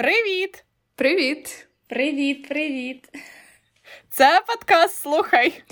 [0.00, 0.64] Привіт!
[0.94, 1.68] Привіт!
[1.88, 3.08] Привіт, привіт!
[4.10, 5.62] Це подкаст Слухай.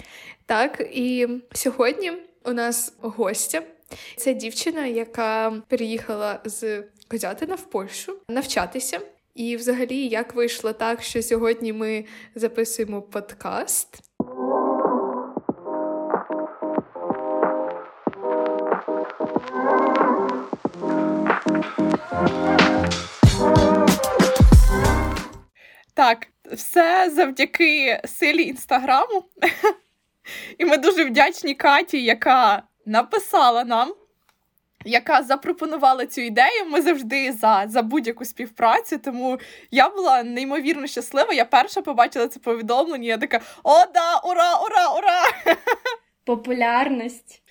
[0.47, 2.12] Так, і сьогодні
[2.44, 3.62] у нас гостя.
[4.17, 9.00] Це дівчина, яка переїхала з Козятина в Польщу навчатися.
[9.34, 12.04] І, взагалі, як вийшло так, що сьогодні ми
[12.34, 14.07] записуємо подкаст.
[26.58, 29.25] Все завдяки силі інстаграму.
[30.58, 33.95] І ми дуже вдячні Каті, яка написала нам,
[34.84, 36.65] яка запропонувала цю ідею.
[36.71, 38.98] Ми завжди за за будь-яку співпрацю.
[38.98, 39.39] Тому
[39.71, 41.33] я була неймовірно щаслива.
[41.33, 43.09] Я перша побачила це повідомлення.
[43.09, 45.23] Я така: О, да, ура, ура, ура!
[46.25, 47.43] Популярність.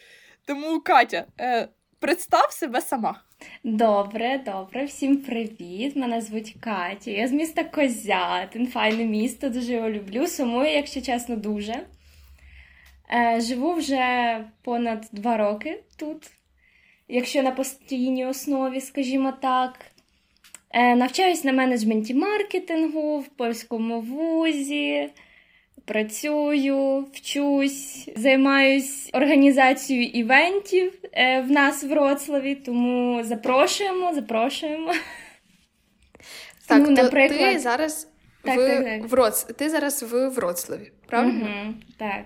[0.45, 1.67] Тому, Катя, е,
[1.99, 3.21] представ себе сама.
[3.63, 5.95] Добре, добре, всім привіт!
[5.95, 7.11] Мене звуть Катя.
[7.11, 10.27] Я з міста Козятин, файне місто, дуже його люблю.
[10.27, 11.73] Сумую, якщо чесно, дуже.
[13.13, 16.31] Е, Живу вже понад два роки тут,
[17.07, 19.85] якщо на постійній основі, скажімо так.
[20.72, 25.09] Е, Навчаюсь на менеджменті маркетингу в польському вузі.
[25.88, 34.94] Працюю, вчусь, займаюсь організацією івентів е, в нас в Вроцлаві, тому запрошуємо, запрошуємо.
[36.67, 37.53] Так, ну, наприклад...
[37.53, 38.07] ти зараз
[38.41, 39.09] так, в так, так.
[39.09, 39.44] Вроц...
[39.44, 41.49] ти зараз в Вроцлаві, правильно?
[41.66, 42.25] Угу, так.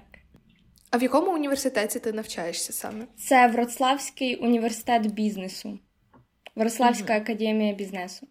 [0.92, 3.06] А в якому університеті ти навчаєшся саме?
[3.18, 5.80] Це Вроцлавський університет бізнесу,
[6.56, 7.22] Вроцлавська угу.
[7.22, 8.28] академія бізнесу.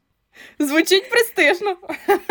[0.59, 1.77] Звучить престижно.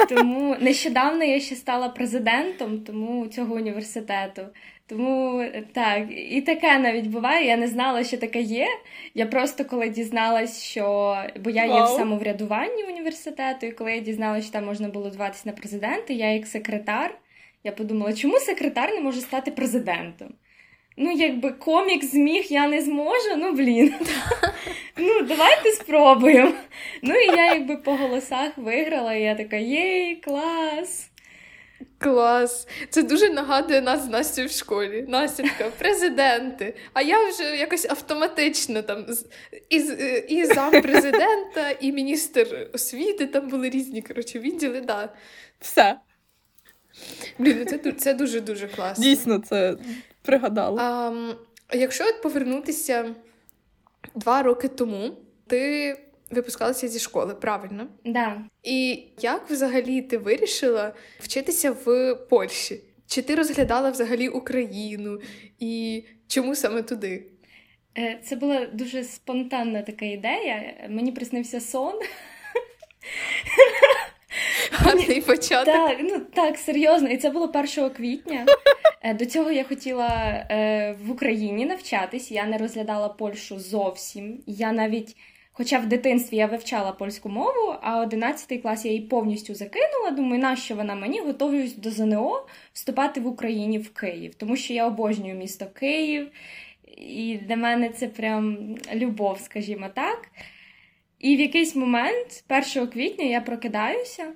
[0.10, 4.42] Тому нещодавно я ще стала президентом тому цього університету.
[4.88, 7.48] Тому так, і таке навіть буває.
[7.48, 8.68] Я не знала, що таке є.
[9.14, 14.44] Я просто коли дізналась, що бо я є в самоврядуванні університету, і коли я дізналася,
[14.44, 17.18] що там можна було зватися на президента, я як секретар.
[17.64, 20.34] Я подумала, чому секретар не може стати президентом?
[21.02, 23.94] Ну, якби комік зміг, я не зможу, ну блін.
[24.98, 26.54] Ну, давайте спробуємо.
[27.04, 31.10] Ну, і я якби по голосах виграла, і я така, єй, клас.
[31.98, 32.68] Клас.
[32.90, 35.06] Це дуже нагадує нас з Настю в школі.
[35.08, 36.74] Настя така, президенти.
[36.94, 39.06] А я вже якось автоматично там
[39.70, 39.76] і,
[40.30, 45.10] і зам президента, і міністр освіти, там були різні коротше, відділи, да.
[45.60, 45.96] Все.
[47.38, 49.04] Блін, ну це це дуже-дуже класно.
[49.04, 49.76] Дійсно, це
[50.22, 50.82] пригадала.
[51.72, 53.16] А, Якщо от повернутися
[54.16, 55.12] два роки тому,
[55.48, 55.96] ти
[56.32, 57.88] випускалася зі школи, правильно?
[58.06, 58.42] Да.
[58.64, 62.82] І як взагалі ти вирішила вчитися в Польщі?
[63.08, 65.20] Чи ти розглядала взагалі Україну?
[65.60, 67.26] І чому саме туди?
[68.24, 70.74] Це була дуже спонтанна така ідея.
[70.90, 71.94] Мені приснився сон.
[74.72, 75.74] Гарний початок.
[75.74, 77.10] Так, ну так, серйозно.
[77.10, 78.46] І це було 1 квітня.
[79.04, 80.08] До цього я хотіла
[80.52, 82.32] е, в Україні навчатись.
[82.32, 84.44] Я не розглядала Польщу зовсім.
[84.46, 85.18] Я навіть,
[85.52, 90.12] хоча в дитинстві я вивчала польську мову, а 11 клас я її повністю закинула.
[90.12, 94.88] Думаю, нащо вона мені готуюсь до ЗНО вступати в Україні в Київ, тому що я
[94.88, 96.32] обожнюю місто Київ,
[96.98, 100.32] і для мене це прям любов, скажімо так.
[101.20, 102.44] І в якийсь момент,
[102.76, 104.34] 1 квітня, я прокидаюся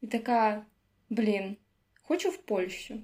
[0.00, 0.62] і така:
[1.10, 1.56] блін,
[2.02, 2.94] хочу в Польщу.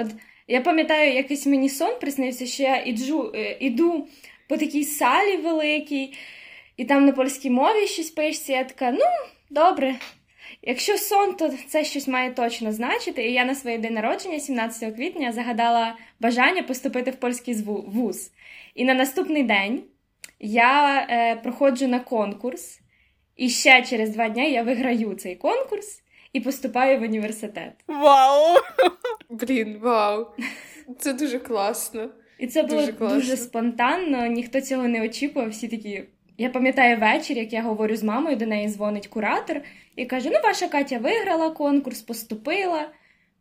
[0.00, 0.06] От
[0.48, 4.08] я пам'ятаю, якийсь мені сон приснився, що я іджу, іду
[4.48, 6.14] по такій салі великій,
[6.76, 8.52] і там на польській мові щось пишеться.
[8.52, 9.04] Я така, ну,
[9.50, 9.94] добре.
[10.62, 13.28] Якщо сон, то це щось має точно значити.
[13.28, 18.30] І я на своє день народження, 17 квітня, загадала бажання поступити в польський вуз.
[18.74, 19.82] І на наступний день
[20.40, 22.80] я е, проходжу на конкурс,
[23.36, 26.02] і ще через два дні я виграю цей конкурс
[26.32, 27.72] і поступаю в університет.
[27.86, 28.56] Вау!
[29.30, 30.26] Блін, вау!
[30.98, 32.10] Це дуже класно.
[32.38, 35.48] І це було дуже, дуже спонтанно, ніхто цього не очікував.
[35.48, 36.04] Всі такі.
[36.38, 39.60] Я пам'ятаю вечір, як я говорю з мамою, до неї дзвонить куратор
[39.96, 42.88] і каже: Ну, ваша Катя виграла конкурс, поступила.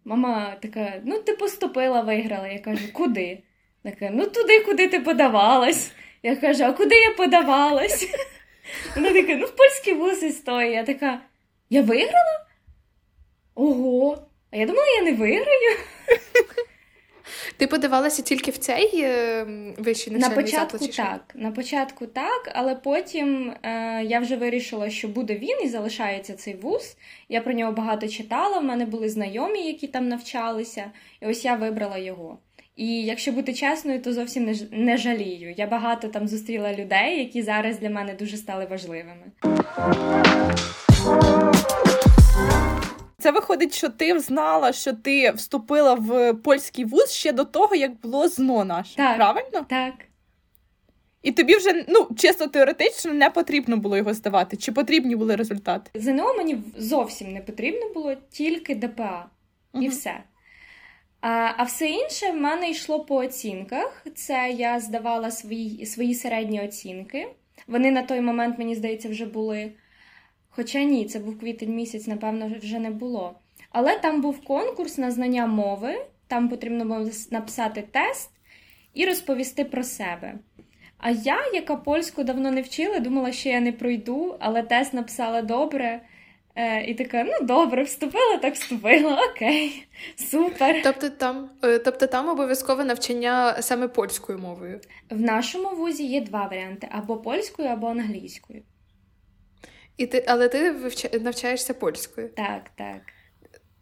[0.05, 2.47] Мама така: ну, ти поступила, виграла.
[2.47, 3.43] Я кажу, куди?
[3.83, 5.91] Така, ну туди, куди ти подавалась.
[6.23, 8.09] Я кажу, а куди я подавалась?
[8.95, 10.71] Вона така, ну в польський вуз історія.
[10.71, 11.19] Я така,
[11.69, 12.48] я виграла?
[13.59, 14.17] Ого,
[14.51, 15.77] а я думала, я не виграю.
[17.57, 19.43] Ти подавалася тільки в цей е,
[19.77, 20.95] вищий навчальний На початку заклад?
[20.95, 21.31] так.
[21.35, 26.55] На початку так, але потім е, я вже вирішила, що буде він і залишається цей
[26.55, 26.97] вуз.
[27.29, 30.91] Я про нього багато читала, в мене були знайомі, які там навчалися,
[31.21, 32.37] і ось я вибрала його.
[32.75, 35.53] І якщо бути чесною, то зовсім не, не жалію.
[35.57, 39.31] Я багато там зустріла людей, які зараз для мене дуже стали важливими.
[43.19, 48.01] Це виходить, що ти знала, що ти вступила в польський вуз ще до того, як
[48.01, 48.95] було ЗНО наше.
[48.95, 49.15] Так.
[49.15, 49.65] Правильно?
[49.69, 49.93] Так.
[51.21, 54.57] І тобі вже ну чисто теоретично не потрібно було його здавати.
[54.57, 55.91] Чи потрібні були результати?
[55.99, 59.29] ЗНО мені зовсім не потрібно було, тільки ДПА.
[59.73, 60.23] І все.
[61.21, 64.05] А, а все інше в мене йшло по оцінках.
[64.15, 67.27] Це я здавала свої, свої середні оцінки.
[67.67, 69.71] Вони на той момент, мені здається, вже були.
[70.49, 73.35] Хоча ні, це був квітень місяць, напевно, вже не було.
[73.71, 78.29] Але там був конкурс на знання мови, там потрібно було написати тест
[78.93, 80.33] і розповісти про себе.
[80.97, 85.41] А я, яка польську давно не вчила, думала, що я не пройду, але тест написала
[85.41, 86.01] добре.
[86.55, 90.81] Е, і така, ну добре, вступила, так вступила, окей, супер.
[90.83, 94.81] Тобто там, е, тобто там обов'язкове навчання саме польською мовою.
[95.09, 98.61] В нашому вузі є два варіанти: або польською, або англійською.
[99.99, 102.29] І ти, але ти вивча, навчаєшся польською.
[102.35, 103.01] Так, так.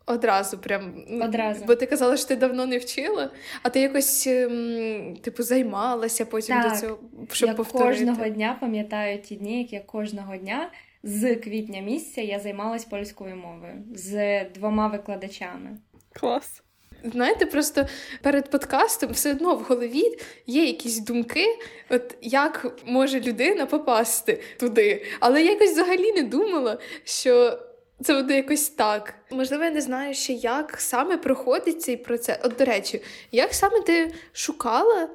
[0.06, 1.66] Одразу, прям Одразу.
[1.66, 3.32] Бо ти казала, що ти давно не вчила,
[3.64, 6.72] а ти якось ем, типу займалася потім Так.
[6.72, 7.00] до цього,
[7.32, 7.90] щоб я повторити.
[8.06, 10.72] кожного дня пам'ятаю ті дні, як я кожного дня
[11.04, 15.78] з квітня місяця я займалась польською мовою з двома викладачами.
[16.14, 16.64] Клас.
[17.04, 17.86] Знаєте, просто
[18.22, 21.46] перед подкастом все одно в голові є якісь думки,
[21.90, 25.06] от як може людина попасти туди.
[25.20, 27.60] Але я якось взагалі не думала, що
[28.04, 29.14] це буде якось так.
[29.32, 32.38] Можливо, я не знаю ще, як саме проходить цей процес.
[32.44, 33.02] От, до речі,
[33.32, 35.10] як саме ти шукала,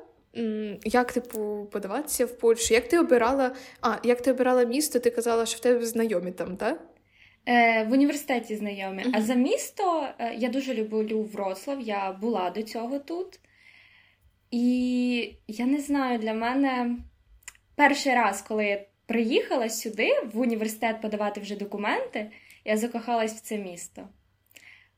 [0.85, 2.75] як типу подаватися в Польщу?
[2.75, 3.55] Як ти обирала?
[3.81, 4.99] А, як ти обирала місто?
[4.99, 6.81] Ти казала, що в тебе знайомі там, так?
[7.49, 9.05] Е, в університеті знайомі.
[9.13, 13.41] А за місто е, я дуже люблю Вроцлав, я була до цього тут.
[14.51, 16.97] І я не знаю, для мене
[17.75, 22.31] перший раз, коли я приїхала сюди, в університет подавати вже документи,
[22.65, 24.09] я закохалась в це місто.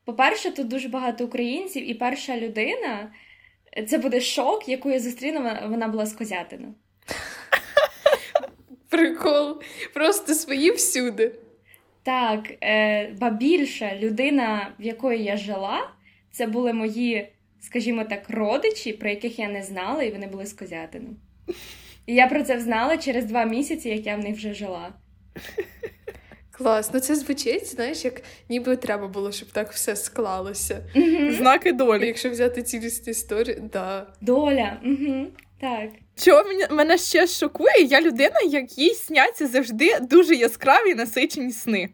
[0.05, 3.12] По-перше, тут дуже багато українців, і перша людина
[3.88, 6.75] це буде шок, яку я зустріну, вона була з Козятина.
[8.88, 9.62] Прикол.
[9.94, 11.35] Просто свої всюди.
[12.05, 15.91] Так, е, ба більше людина, в якої я жила,
[16.31, 17.29] це були мої,
[17.61, 21.09] скажімо так, родичі, про яких я не знала, і вони були з Козятину.
[22.06, 24.93] І я про це знала через два місяці, як я в них вже жила.
[26.51, 30.83] Клас, ну це звучить, знаєш, як ніби треба було, щоб так все склалося.
[31.31, 32.06] Знаки долі.
[32.06, 34.06] Якщо взяти цілісну історію, да.
[34.21, 34.81] Доля.
[34.85, 35.27] Угу.
[35.65, 35.91] Так.
[36.17, 41.89] Чого мене, мене ще шокує, я людина, якій сняться завжди дуже яскраві насичені сни.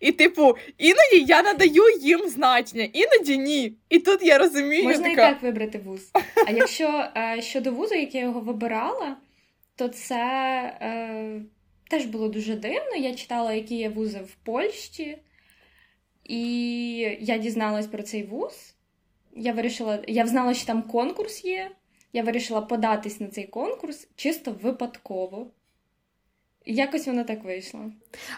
[0.00, 3.76] І, типу, іноді я надаю їм значення, іноді ні.
[3.88, 6.10] І тут я розумію, Можна і так вибрати вуз.
[6.46, 9.16] А якщо е, щодо вузу, як я його вибирала,
[9.76, 10.16] то це
[10.80, 11.42] е,
[11.88, 12.96] теж було дуже дивно.
[12.96, 15.18] Я читала, які є вузи в Польщі,
[16.24, 18.74] і я дізналась про цей вуз.
[19.36, 21.70] Я вирішила, я знала, що там конкурс є.
[22.12, 25.50] Я вирішила податись на цей конкурс чисто випадково.
[26.66, 27.92] Якось воно так вийшло.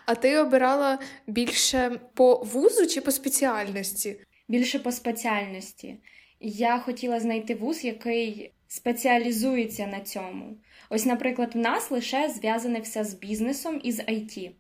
[0.07, 4.17] А ти обирала більше по вузу чи по спеціальності?
[4.53, 5.97] більше по спеціальності.
[6.41, 10.57] Я хотіла знайти вуз, який спеціалізується на цьому.
[10.91, 14.51] Ось, наприклад, в нас лише зв'язане все з бізнесом і з IT.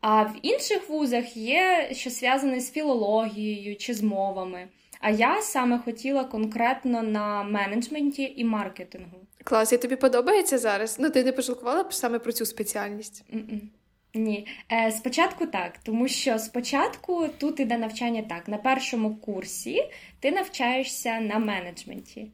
[0.00, 4.68] А в інших вузах є що зв'язане з філологією чи з мовами.
[5.06, 9.16] А я саме хотіла конкретно на менеджменті і маркетингу.
[9.44, 10.96] Клас, і тобі подобається зараз?
[11.00, 13.24] Ну, ти не пожалкувала б саме про цю спеціальність?
[13.34, 13.60] М-м.
[14.14, 18.48] Ні, е, спочатку так, тому що спочатку тут іде навчання так.
[18.48, 19.82] На першому курсі
[20.20, 22.30] ти навчаєшся на менеджменті.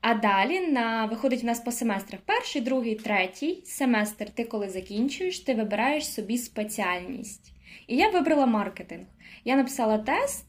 [0.00, 4.30] А далі на виходить в нас по семестрах перший, другий, третій семестр.
[4.30, 7.52] Ти коли закінчуєш, ти вибираєш собі спеціальність.
[7.86, 9.04] І я вибрала маркетинг.
[9.44, 10.44] Я написала тест,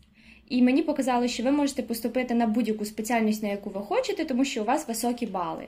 [0.50, 4.46] і мені показали, що ви можете поступити на будь-яку спеціальність, на яку ви хочете, тому
[4.46, 5.68] що у вас високі бали.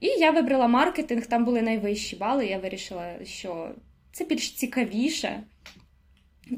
[0.00, 2.46] І я вибрала маркетинг, там були найвищі бали.
[2.46, 3.70] Я вирішила, що
[4.12, 5.42] це більш цікавіше.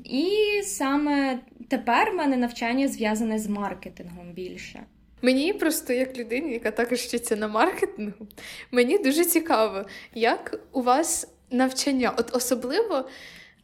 [0.04, 0.30] І
[0.64, 4.82] саме тепер в мене навчання зв'язане з маркетингом більше.
[5.22, 8.26] Мені просто як людині, яка також вчиться на маркетингу,
[8.70, 9.84] мені дуже цікаво,
[10.14, 13.08] як у вас навчання, от особливо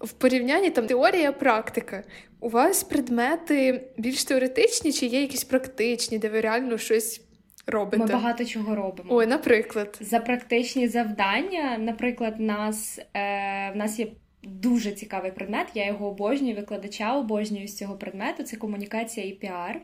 [0.00, 2.04] в порівнянні там теорія, практика.
[2.42, 7.20] У вас предмети більш теоретичні, чи є якісь практичні, де ви реально щось
[7.66, 7.99] робите?
[7.99, 9.14] Ми багато чого робимо.
[9.14, 9.99] Ой, наприклад.
[10.00, 14.06] За практичні завдання, наприклад, нас, е, в нас є
[14.42, 19.80] дуже цікавий предмет, я його обожнюю, викладача обожнюю з цього предмету це комунікація і піар.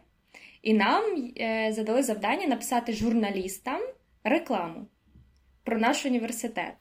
[0.62, 1.04] І нам
[1.40, 3.80] е, задали завдання написати журналістам
[4.24, 4.86] рекламу
[5.64, 6.74] про наш університет.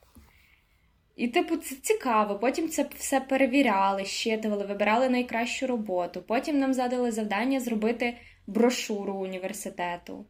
[1.18, 2.40] І, типу, це цікаво.
[2.40, 6.24] Потім це все перевіряли, щитували, вибирали найкращу роботу.
[6.28, 10.26] Потім нам задали завдання зробити брошуру університету,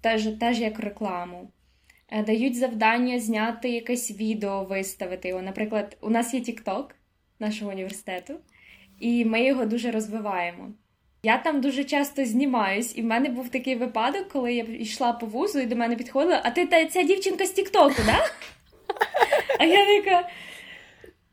[0.00, 1.50] теж, теж як рекламу.
[2.08, 5.42] Е, дають завдання зняти якесь відео, виставити його.
[5.42, 6.84] Наприклад, у нас є TikTok
[7.38, 8.34] нашого університету,
[9.00, 10.70] і ми його дуже розвиваємо.
[11.22, 15.26] Я там дуже часто знімаюсь, і в мене був такий випадок, коли я йшла по
[15.26, 18.18] вузу, і до мене підходила, а ти та ця дівчинка з Тіктоку, да?
[19.58, 20.28] А я така.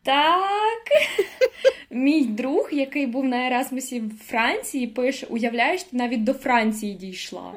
[0.04, 0.84] Так.
[1.90, 7.54] Мій друг, який був на Ерасмусі в Франції, пише: уявляєш, ти навіть до Франції дійшла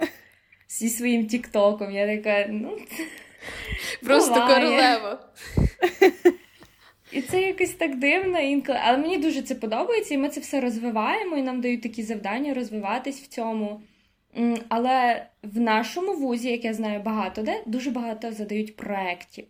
[0.68, 1.92] зі своїм Тіктоком.
[1.92, 2.78] Я така, ну.
[4.02, 4.54] Просто буває.
[4.54, 5.18] королева.
[7.12, 8.78] І це якось так дивно інколи.
[8.84, 12.54] Але мені дуже це подобається, і ми це все розвиваємо, і нам дають такі завдання
[12.54, 13.80] розвиватись в цьому.
[14.68, 19.44] Але в нашому вузі, як я знаю, багато де дуже багато задають проєктів.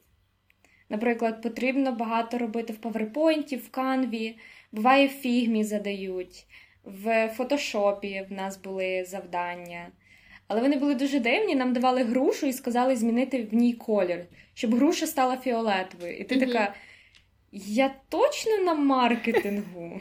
[0.88, 4.34] Наприклад, потрібно багато робити в PowerPoint, в Canvі,
[4.72, 6.46] буває в фігмі задають,
[6.84, 9.88] в фотошопі в нас були завдання.
[10.48, 14.24] Але вони були дуже дивні, нам давали грушу і сказали змінити в ній колір,
[14.54, 16.16] щоб груша стала фіолетовою.
[16.16, 16.74] І ти така.
[17.52, 20.00] Я точно на маркетингу.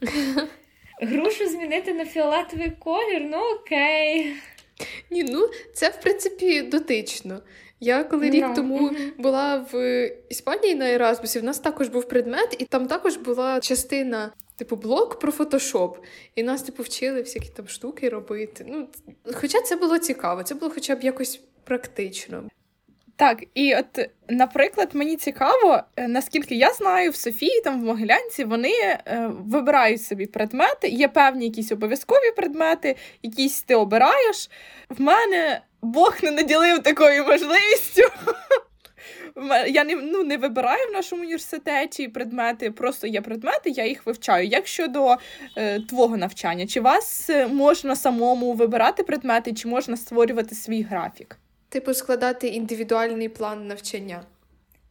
[1.00, 4.32] Грушу змінити на фіолетовий колір, ну окей.
[5.10, 7.42] Ні, ну це в принципі дотично.
[7.80, 12.56] Я коли рік Ну, тому була в Іспанії на Ерасмусі, в нас також був предмет,
[12.58, 15.98] і там також була частина, типу, блок про фотошоп.
[16.34, 18.66] І нас, типу, вчили всякі там штуки робити.
[18.68, 18.88] Ну,
[19.34, 22.44] хоча це було цікаво, це було хоча б якось практично.
[23.16, 28.44] Так, і от, наприклад, мені цікаво, е, наскільки я знаю, в Софії, там в Могилянці,
[28.44, 30.88] вони е, вибирають собі предмети.
[30.88, 34.50] Є певні якісь обов'язкові предмети, якісь ти обираєш.
[34.88, 38.02] В мене Бог не наділив такою можливістю.
[39.68, 44.46] Я не, ну, не вибираю в нашому університеті предмети, просто є предмети, я їх вивчаю.
[44.46, 45.16] Як щодо
[45.56, 51.38] е, твого навчання, чи вас е, можна самому вибирати предмети, чи можна створювати свій графік?
[51.68, 54.22] Типу, складати індивідуальний план навчання.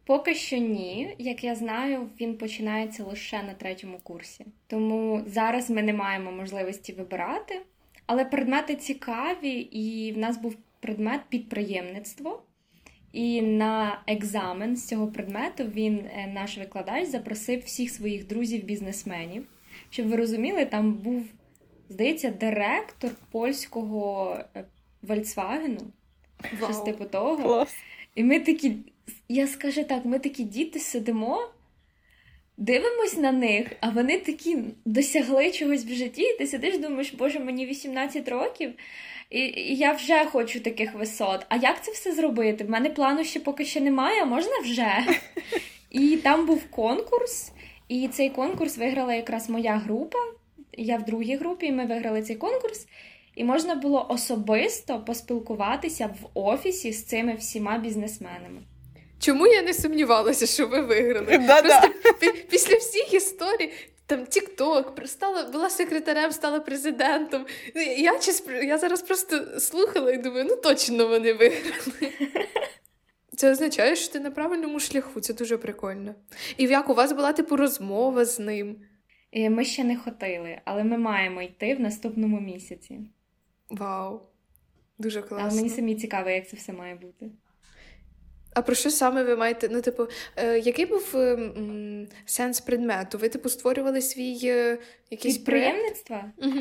[0.05, 1.15] Поки що ні.
[1.17, 4.45] Як я знаю, він починається лише на третьому курсі.
[4.67, 7.61] Тому зараз ми не маємо можливості вибирати.
[8.05, 12.43] Але предмети цікаві, і в нас був предмет підприємництво.
[13.15, 19.47] І на екзамен з цього предмету він, е, наш викладач, запросив всіх своїх друзів-бізнесменів.
[19.89, 21.25] Щоб ви розуміли, там був,
[21.89, 24.65] здається, директор польського е,
[25.03, 25.77] Volkswagen,
[26.57, 27.43] щось типу того.
[27.43, 27.75] Клас.
[28.15, 28.75] І ми такі,
[29.29, 31.49] я скажу так, ми такі діти сидимо,
[32.57, 36.21] дивимось на них, а вони такі досягли чогось в житті.
[36.21, 38.73] І ти сидиш, думаєш, боже, мені 18 років,
[39.35, 41.45] і, і я вже хочу таких висот.
[41.49, 42.63] А як це все зробити?
[42.63, 45.05] В мене плану ще поки що немає, а можна вже?
[45.91, 47.51] І там був конкурс,
[47.87, 50.17] і цей конкурс виграла якраз моя група.
[50.77, 52.87] Я в другій групі, і ми виграли цей конкурс.
[53.35, 58.61] І можна було особисто поспілкуватися в офісі з цими всіма бізнесменами.
[59.19, 61.37] Чому я не сумнівалася, що ви виграли?
[61.37, 61.81] Да-да.
[61.81, 63.71] Просто пі- після всіх історій.
[64.07, 67.45] Там TikTok, стала, була секретарем, стала президентом.
[67.75, 68.19] Ну, Я,
[68.63, 72.11] я зараз просто слухала і думаю, ну точно вони виграли.
[73.35, 76.15] Це означає, що ти на правильному шляху, це дуже прикольно.
[76.57, 78.75] І як у вас була типу розмова з ним?
[79.49, 82.99] Ми ще не хотіли, але ми маємо йти в наступному місяці.
[83.69, 84.21] Вау,
[84.97, 85.47] дуже класно.
[85.47, 87.31] Але мені самі цікаво, як це все має бути.
[88.55, 89.69] А про що саме ви маєте?
[89.71, 93.17] Ну, типу, е, який був е, м, сенс предмету?
[93.17, 94.77] Ви, типу, створювали свій е,
[95.11, 96.11] якийсь проєкт?
[96.43, 96.59] Угу.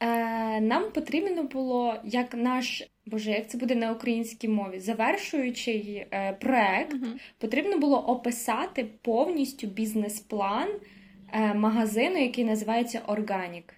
[0.00, 6.36] е, нам потрібно було, як наш, боже, як це буде на українській мові, завершуючий е,
[6.40, 6.92] проект,
[7.38, 10.68] потрібно було описати повністю бізнес-план
[11.32, 13.74] е, магазину, який називається Органік.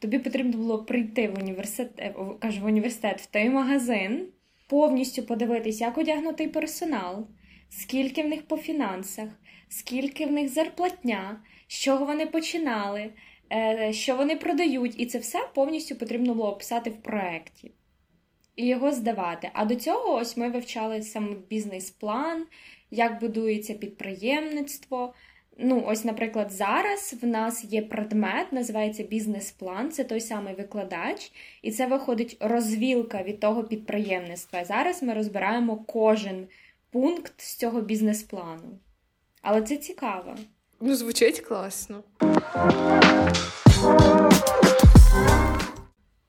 [0.00, 4.26] Тобі потрібно було прийти в університет, е, в- кажу, в університет в той магазин,
[4.70, 7.26] повністю подивитись, як одягнутий персонал,
[7.68, 9.28] скільки в них по фінансах,
[9.68, 13.10] скільки в них зарплатня, з чого вони починали,
[13.52, 17.72] е, що вони продають, і це все повністю потрібно було описати в проєкті.
[18.56, 19.50] І його здавати.
[19.52, 22.46] А до цього ось ми вивчали сам бізнес-план,
[22.90, 25.14] як будується підприємництво.
[25.62, 31.72] Ну, ось, наприклад, зараз в нас є предмет, називається бізнес-план, це той самий викладач, і
[31.72, 34.64] це виходить розвілка від того підприємництва.
[34.64, 36.46] Зараз ми розбираємо кожен
[36.90, 38.78] пункт з цього бізнес-плану.
[39.42, 40.36] Але це цікаво.
[40.80, 42.02] Ну, звучить класно.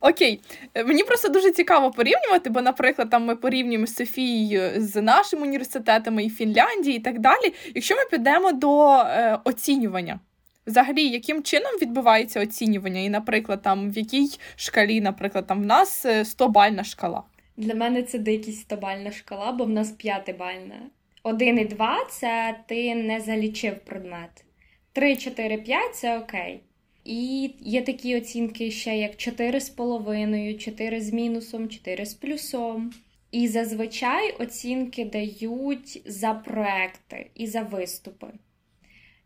[0.01, 0.39] Окей,
[0.73, 6.25] е, мені просто дуже цікаво порівнювати, бо, наприклад, там ми порівнюємо Софією з нашими університетами
[6.25, 7.53] і Фінляндії і так далі.
[7.75, 10.19] Якщо ми підемо до е, оцінювання,
[10.67, 13.01] взагалі, яким чином відбувається оцінювання?
[13.01, 17.23] І, наприклад, там в якій шкалі, наприклад, там в нас 100-бальна шкала.
[17.57, 20.75] Для мене це дикість 100-бальна шкала, бо в нас 5-бальна.
[21.23, 24.45] 1 і 2 це ти не залічив предмет.
[24.93, 26.61] 3, 4, 5 це окей.
[27.05, 32.93] І є такі оцінки ще як 4,5, 4 з мінусом, 4 з плюсом.
[33.31, 38.27] І зазвичай оцінки дають за проекти і за виступи.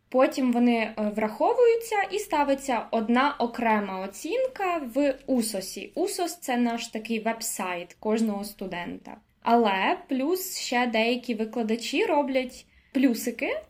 [0.09, 5.91] Потім вони е, враховуються і ставиться одна окрема оцінка в Усосі.
[5.95, 9.17] Усос це наш такий веб-сайт кожного студента.
[9.41, 13.61] Але плюс ще деякі викладачі роблять плюсики.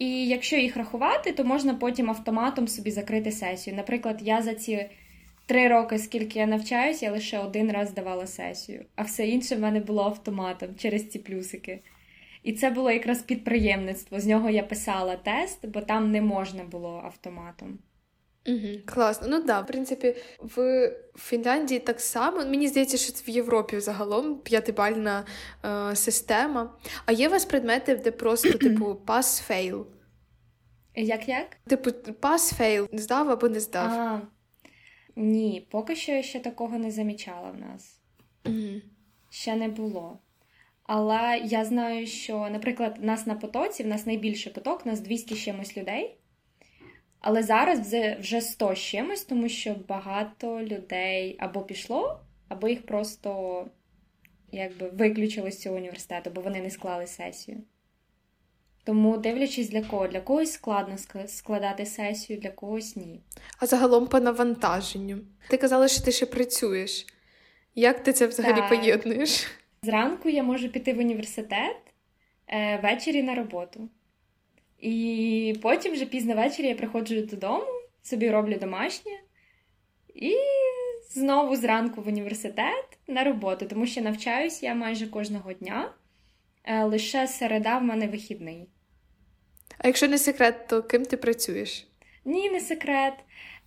[0.00, 3.76] І якщо їх рахувати, то можна потім автоматом собі закрити сесію.
[3.76, 4.86] Наприклад, я за ці
[5.46, 9.60] три роки, скільки я навчаюся, я лише один раз здавала сесію, а все інше в
[9.60, 11.80] мене було автоматом через ці плюсики.
[12.42, 14.20] І це було якраз підприємництво.
[14.20, 17.78] З нього я писала тест, бо там не можна було автоматом.
[18.46, 19.28] Угу, Класно.
[19.30, 22.38] Ну да, в принципі, в Фінляндії так само.
[22.38, 25.24] Мені здається, що це в Європі загалом п'ятибальна
[25.64, 26.78] е, система.
[27.06, 29.86] А є у вас предмети, де просто, типу, pass-fail?
[30.96, 31.56] Як як?
[31.66, 33.90] Типу, pass-fail, здав або не здав?
[33.90, 34.20] А,
[35.16, 38.00] Ні, поки що я ще такого не замічала в нас.
[38.46, 38.80] Угу.
[39.30, 40.18] Ще не було.
[40.82, 45.34] Але я знаю, що, наприклад, нас на потоці, в нас найбільший поток, у нас 200
[45.34, 46.19] чимось людей.
[47.20, 53.66] Але зараз вже вже 100 чимось, тому що багато людей або пішло, або їх просто
[54.52, 57.62] якби виключили з цього університету, бо вони не склали сесію.
[58.84, 60.96] Тому, дивлячись для кого, для когось складно
[61.26, 63.20] складати сесію, для когось ні.
[63.58, 65.18] А загалом по навантаженню.
[65.48, 67.06] Ти казала, що ти ще працюєш.
[67.74, 68.68] Як ти це взагалі так.
[68.68, 69.46] поєднуєш?
[69.82, 71.76] Зранку я можу піти в університет,
[72.48, 73.88] е, ввечері на роботу.
[74.80, 77.66] І потім вже пізно ввечері я приходжу додому,
[78.02, 79.12] собі роблю домашнє
[80.14, 80.34] і
[81.10, 85.92] знову зранку в університет на роботу, тому що навчаюсь я майже кожного дня.
[86.64, 88.68] Е, лише середа в мене вихідний.
[89.78, 91.86] А якщо не секрет, то ким ти працюєш?
[92.24, 93.14] Ні, не секрет.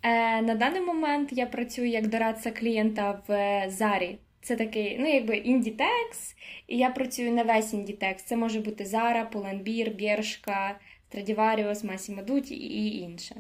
[0.04, 4.18] Е, На даний момент я працюю як дорадця клієнта в Зарі.
[4.42, 6.36] Це такий, ну, якби індітекс,
[6.68, 8.24] і я працюю на весь індітекс.
[8.24, 10.80] Це може бути Зара, Pull&Bear, Бершка,
[11.14, 13.36] Stradivarius, Massimo Dutti і інше.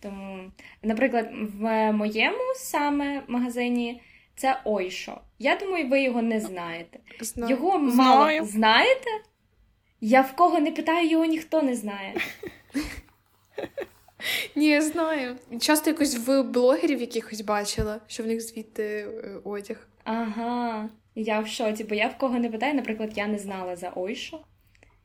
[0.00, 0.50] Тому,
[0.82, 4.02] наприклад, в моєму саме магазині
[4.36, 5.20] це Ойшо.
[5.38, 6.98] Я думаю, ви його не знаєте.
[7.20, 7.50] Знаю.
[7.50, 8.44] Його мало Знаю.
[8.44, 9.10] знаєте?
[10.00, 12.14] Я в кого не питаю, його ніхто не знає.
[14.56, 15.36] Ні, я знаю.
[15.60, 19.88] Часто якось в блогерів якихось бачила, що в них звідти е, одяг.
[20.04, 23.92] Ага, я в шоці, бо я в кого не питаю, наприклад, я не знала за
[23.96, 24.40] Ойшо.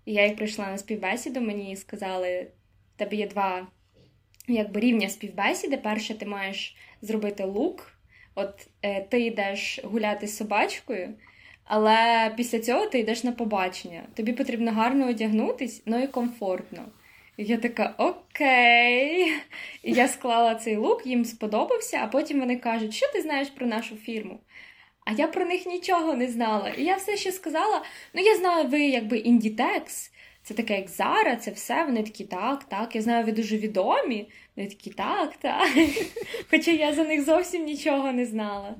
[0.05, 2.47] І я як прийшла на співбесіду, мені сказали,
[2.95, 3.67] в тебе є два
[4.47, 5.77] якби, рівня співбесіди.
[5.77, 7.91] Перше, ти маєш зробити лук.
[8.35, 11.13] От е, ти йдеш гуляти з собачкою,
[11.63, 14.03] але після цього ти йдеш на побачення.
[14.13, 16.85] Тобі потрібно гарно одягнутись, ну і комфортно.
[17.37, 19.33] Я така окей.
[19.83, 23.67] І я склала цей лук, їм сподобався, а потім вони кажуть, що ти знаєш про
[23.67, 24.39] нашу фірму?
[25.05, 26.69] А я про них нічого не знала.
[26.69, 27.81] І я все ще сказала:
[28.13, 30.11] ну, я знаю, ви якби індітекс,
[30.43, 31.83] це таке, як Зара, це все.
[31.83, 32.95] Вони такі, так, так.
[32.95, 34.29] Я знаю, ви дуже відомі.
[34.55, 35.69] Вони такі, так, так.
[36.49, 38.75] Хоча я за них зовсім нічого не знала.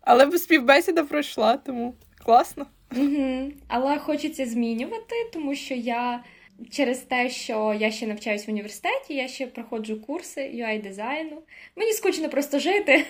[0.00, 2.66] Але співбесіда пройшла, тому класно.
[2.96, 3.52] Угу.
[3.68, 6.24] Але хочеться змінювати, тому що я
[6.70, 11.42] через те, що я ще навчаюсь в університеті, я ще проходжу курси ui дизайну.
[11.76, 13.04] Мені скучно просто жити.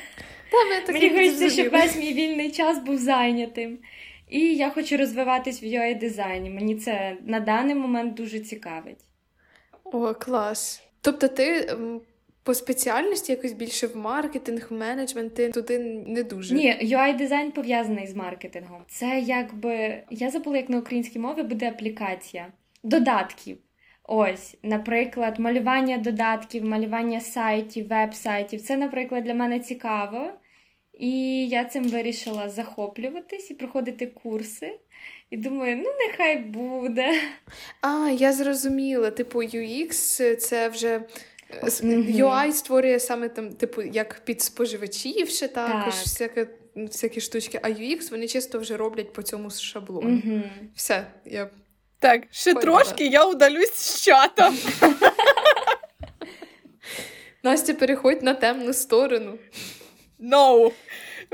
[0.87, 3.79] Та, Мені хочеться, щоб весь мій вільний час був зайнятим.
[4.29, 6.51] І я хочу розвиватись в ui дизайні.
[6.51, 8.99] Мені це на даний момент дуже цікавить.
[9.85, 10.83] О, клас.
[11.01, 11.77] Тобто ти.
[12.43, 16.55] По спеціальності якось більше в маркетинг, в менеджмент, ти туди не дуже.
[16.55, 18.83] Ні, ui дизайн пов'язаний з маркетингом.
[18.89, 22.47] Це якби я забула, як на українській мові буде аплікація
[22.83, 23.59] додатків.
[24.03, 28.63] Ось, наприклад, малювання додатків, малювання сайтів, веб-сайтів.
[28.63, 30.31] Це, наприклад, для мене цікаво.
[30.99, 34.79] І я цим вирішила захоплюватись і проходити курси.
[35.31, 37.21] І думаю, ну нехай буде.
[37.81, 39.11] А, я зрозуміла.
[39.11, 41.03] Типу, UX це вже.
[41.63, 42.17] Mm-hmm.
[42.17, 46.05] UI створює саме там, типу, як під споживачів ще також, так.
[46.05, 50.09] всяке, всякі штучки, а UX вони чисто вже роблять по цьому шаблону.
[50.09, 50.43] Mm-hmm.
[50.75, 51.51] Все, я
[51.99, 52.79] так, ще Поняла.
[52.79, 54.53] трошки я удалюсь з чата.
[57.43, 59.39] Настя, переходь на темну сторону.
[60.19, 60.73] No.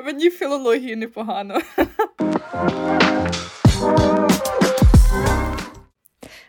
[0.05, 1.61] Мені в філології непогано.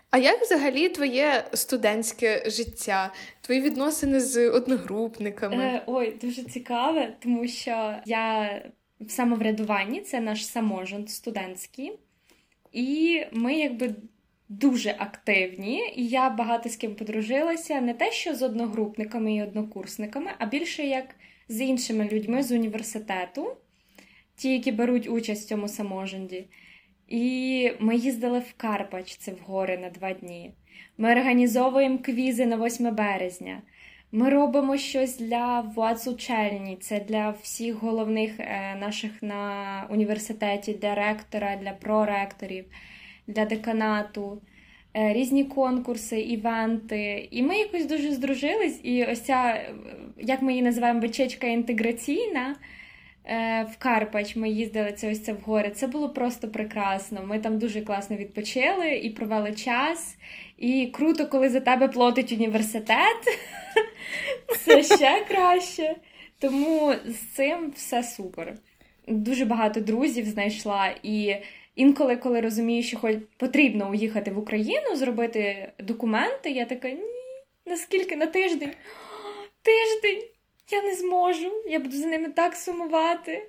[0.10, 5.64] А як взагалі твоє студентське життя, твої відносини з одногрупниками?
[5.64, 8.52] Е, ой, дуже цікаве, тому що я
[9.00, 12.00] в самоврядуванні це наш саможин студентський,
[12.72, 13.96] і ми якби
[14.50, 15.94] дуже активні.
[15.96, 20.84] І я багато з ким подружилася не те, що з одногрупниками і однокурсниками, а більше
[20.84, 21.06] як
[21.52, 23.58] з іншими людьми з університету,
[24.36, 26.46] ті, які беруть участь в цьому саможенді.
[27.08, 30.52] І ми їздили в Карпач, це в гори на два дні.
[30.98, 33.62] Ми організовуємо квізи на 8 березня.
[34.12, 40.96] Ми робимо щось для владз учельні, це для всіх головних е, наших на університеті, для
[40.96, 42.66] ректора, для проректорів,
[43.28, 44.42] для деканату,
[44.94, 47.28] різні конкурси, івенти.
[47.32, 48.80] І ми якось дуже здружились.
[48.84, 49.74] І ось ця, е,
[50.18, 52.56] як ми її називаємо, бичечка інтеграційна.
[53.26, 55.70] Е, в Карпач ми їздили це ось це в гори.
[55.70, 57.24] Це було просто прекрасно.
[57.26, 60.18] Ми там дуже класно відпочили і провели час.
[60.58, 63.18] І круто, коли за тебе платить університет.
[64.66, 65.96] Це ще краще.
[66.40, 68.54] Тому з цим все супер.
[69.08, 70.96] Дуже багато друзів знайшла.
[71.04, 71.36] І
[71.76, 77.04] інколи, коли розумію, що хоч потрібно уїхати в Україну, зробити документи, я така ні,
[77.66, 78.74] наскільки на тиждень?
[79.62, 80.24] Тиждень!
[80.72, 83.48] Я не зможу, я буду за ними так сумувати.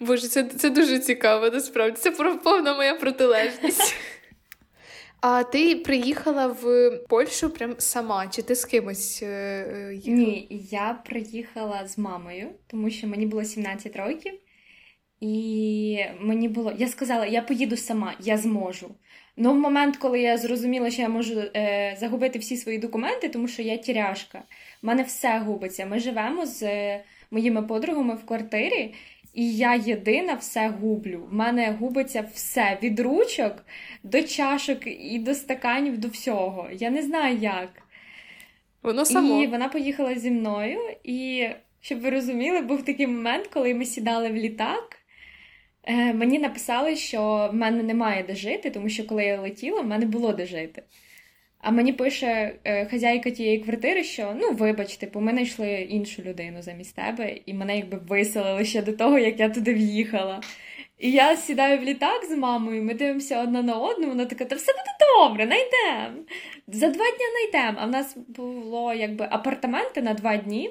[0.00, 1.96] Боже, це це дуже цікаво, насправді.
[1.96, 2.10] Це
[2.44, 3.96] повна моя протилежність.
[5.22, 10.16] А ти приїхала в Польщу прям сама, чи ти з кимось е, їхала?
[10.16, 14.32] Ні, я приїхала з мамою, тому що мені було 17 років,
[15.22, 16.72] і мені було.
[16.78, 18.94] Я сказала, я поїду сама, я зможу.
[19.36, 23.48] Ну, в момент, коли я зрозуміла, що я можу е, загубити всі свої документи, тому
[23.48, 24.42] що я тіряшка,
[24.82, 25.86] в мене все губиться.
[25.86, 28.94] Ми живемо з е, моїми подругами в квартирі,
[29.34, 31.28] і я єдина все гублю.
[31.30, 33.64] В мене губиться все від ручок
[34.02, 36.68] до чашок і до стаканів, до всього.
[36.72, 37.70] Я не знаю як.
[38.82, 39.42] Воно само.
[39.42, 41.48] І вона поїхала зі мною, і
[41.80, 45.01] щоб ви розуміли, був такий момент, коли ми сідали в літак.
[45.84, 49.86] Е, Мені написали, що в мене немає де жити, тому що коли я летіла, в
[49.86, 50.82] мене було де жити.
[51.62, 56.62] А мені пише е, хазяйка тієї квартири, що ну вибач, типу, ми знайшли іншу людину
[56.62, 60.40] замість тебе, і мене якби виселили ще до того, як я туди в'їхала.
[60.98, 64.56] І я сідаю в літак з мамою, ми дивимося одна на одну, вона така, та
[64.56, 66.24] все буде добре, найдемо.
[66.68, 67.78] За два дні найдемо.
[67.82, 70.70] А в нас було якби апартаменти на два дні.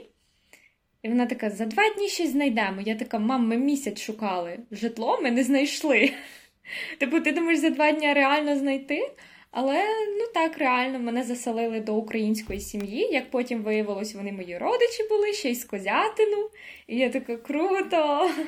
[1.04, 2.82] І вона така: за два дні щось знайдемо.
[2.82, 6.12] Я така, мам, ми місяць шукали житло, ми не знайшли.
[7.00, 9.12] Типу, ти думаєш, за два дні реально знайти?
[9.52, 9.84] Але
[10.20, 13.10] ну так реально мене заселили до української сім'ї.
[13.12, 16.50] Як потім виявилось, вони мої родичі були, ще й з козятину.
[16.88, 18.30] І я така круто.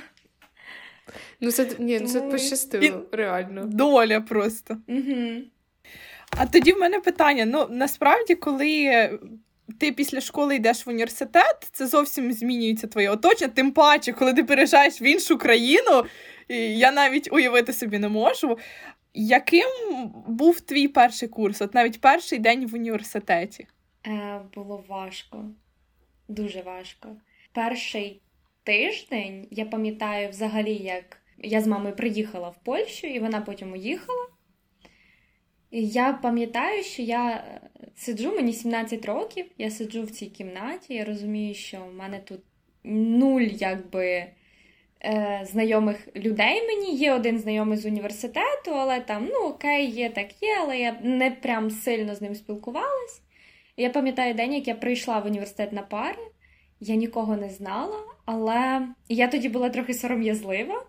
[1.41, 3.15] Ну, це ні, ну, це пощастило, І...
[3.15, 3.65] реально.
[3.65, 4.77] Доля просто.
[4.87, 5.41] Угу.
[6.37, 9.09] А тоді в мене питання: ну насправді, коли
[9.79, 13.51] ти після школи йдеш в університет, це зовсім змінюється твоє оточення.
[13.55, 16.03] Тим паче, коли ти переїжджаєш в іншу країну,
[16.75, 18.57] я навіть уявити собі не можу.
[19.13, 19.69] Яким
[20.27, 21.61] був твій перший курс?
[21.61, 23.67] От навіть перший день в університеті?
[24.07, 25.45] Е, Було важко,
[26.27, 27.09] дуже важко.
[27.53, 28.21] Перший
[28.63, 34.27] тиждень я пам'ятаю взагалі, як я з мамою приїхала в Польщу, і вона потім уїхала.
[35.71, 37.43] І я пам'ятаю, що я
[37.95, 42.39] сиджу, мені 17 років, я сиджу в цій кімнаті, я розумію, що в мене тут
[42.83, 44.25] нуль якби
[45.05, 46.95] е, знайомих людей мені.
[46.95, 51.31] Є один знайомий з університету, але там, ну окей, є так є, але я не
[51.31, 53.21] прям сильно з ним спілкувалась.
[53.77, 56.21] Я пам'ятаю день, як я прийшла в університет на пари,
[56.79, 60.85] я нікого не знала, але я тоді була трохи сором'язлива.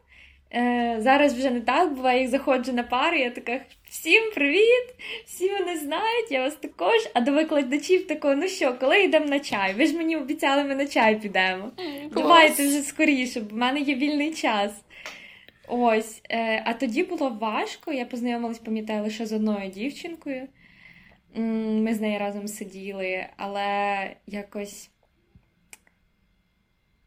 [0.55, 4.95] Е, Зараз вже не так буває, як заходжу на пари, я така всім привіт!
[5.27, 7.09] Всі мене знають, я вас також.
[7.15, 9.75] А до викладачів такого, ну що, коли йдемо на чай?
[9.75, 11.71] Ви ж мені обіцяли, ми на чай підемо.
[11.77, 12.11] Клас.
[12.15, 14.73] Давайте вже скоріше, бо в мене є вільний час.
[15.69, 16.23] Ось.
[16.31, 17.93] Е, А тоді було важко.
[17.93, 20.49] Я познайомилась, пам'ятаю, лише з одною дівчинкою.
[21.37, 24.91] Ми з нею разом сиділи, але якось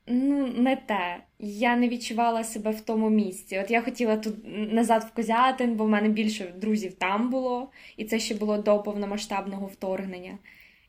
[0.07, 1.23] ну, не те.
[1.39, 3.59] Я не відчувала себе в тому місці.
[3.63, 4.35] От я хотіла тут
[4.73, 8.83] назад в Козятин, бо в мене більше друзів там було, і це ще було до
[8.83, 10.37] повномасштабного вторгнення.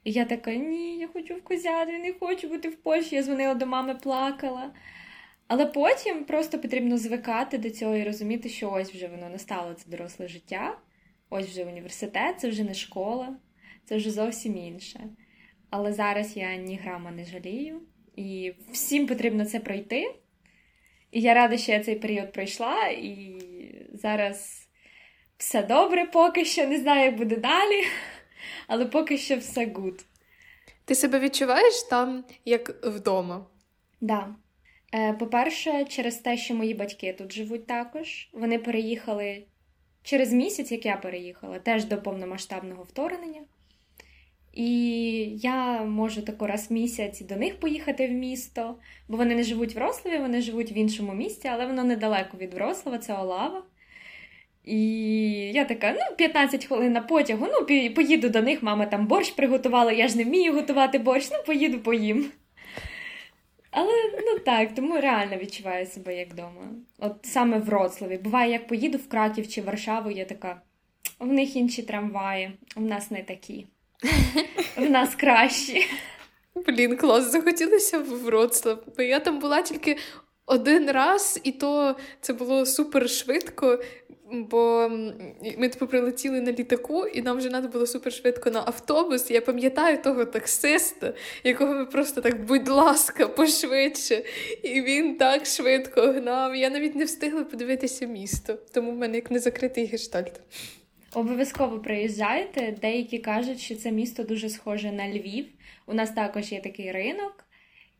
[0.05, 3.17] І я така: ні, я хочу в Козятин, не хочу бути в Польщі.
[3.17, 4.71] Я дзвонила до мами, плакала.
[5.49, 9.91] Але потім просто потрібно звикати до цього і розуміти, що ось вже воно настало це
[9.91, 10.79] доросле життя,
[11.31, 13.37] ось вже університет, це вже не школа,
[13.85, 15.01] це вже зовсім інше.
[15.71, 17.81] Але зараз я ні грама не жалію.
[18.19, 20.15] І всім потрібно це пройти.
[21.11, 23.43] І я рада, що я цей період пройшла, і
[23.93, 24.69] зараз
[25.37, 27.83] все добре, поки що не знаю, як буде далі,
[28.67, 30.05] але поки що все good.
[30.85, 33.47] Ти себе відчуваєш там як вдома?
[34.01, 34.35] Да.
[34.95, 38.29] Е, По-перше, через те, що мої батьки тут живуть також.
[38.33, 39.47] Вони переїхали
[40.03, 43.43] через місяць, як я переїхала, теж до повномасштабного вторгнення.
[44.59, 44.71] І
[45.37, 48.75] я можу тако раз в місяць до них поїхати в місто,
[49.09, 52.55] бо вони не живуть в Врославі, вони живуть в іншому місті, але воно недалеко від
[52.55, 53.63] Врослава, це Олава.
[54.65, 54.81] І
[55.55, 59.93] я така, ну, 15 хвилин на потягу, ну, поїду до них, мама там борщ приготувала,
[59.93, 62.31] я ж не вмію готувати борщ, ну, поїду поїм.
[63.71, 63.93] Але
[64.27, 66.69] ну так, тому реально відчуваю себе як вдома.
[66.99, 68.19] От саме в Вроцлаві.
[68.19, 70.63] Буває, як поїду в Краків чи Варшаву, я така.
[71.19, 73.67] В них інші трамваї, в нас не такі.
[74.77, 75.87] В нас кращі.
[76.67, 78.79] Блін, клас, захотілося в Вроцлав.
[78.97, 79.97] Бо я там була тільки
[80.47, 83.83] один раз, і то це було супер швидко.
[84.33, 84.91] Бо
[85.59, 89.31] ми типу, прилетіли на літаку, і нам вже треба було супер швидко на автобус.
[89.31, 94.25] Я пам'ятаю того таксиста, якого ми просто так, будь ласка, пошвидше.
[94.63, 96.57] І він так швидко гнав.
[96.57, 100.41] Я навіть не встигла подивитися місто, тому в мене як не закритий гештальт.
[101.15, 102.75] Обов'язково приїжджайте.
[102.81, 105.47] Деякі кажуть, що це місто дуже схоже на Львів.
[105.87, 107.45] У нас також є такий ринок.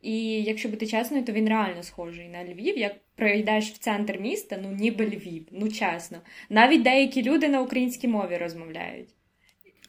[0.01, 2.77] І якщо бути чесною, то він реально схожий на Львів.
[2.77, 6.17] Як прийдеш в центр міста, ну ніби Львів, ну чесно.
[6.49, 9.09] Навіть деякі люди на українській мові розмовляють.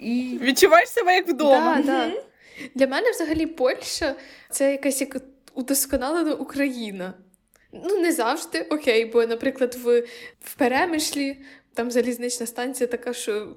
[0.00, 0.38] І...
[0.42, 1.82] Відчуваєш себе як вдома.
[1.86, 2.22] Да, да.
[2.74, 4.14] Для мене взагалі Польща
[4.50, 5.16] це якась як
[5.54, 7.14] удосконалена Україна.
[7.72, 10.00] Ну, не завжди, окей, бо, наприклад, в,
[10.40, 11.36] в Перемишлі
[11.74, 13.56] там залізнична станція така, що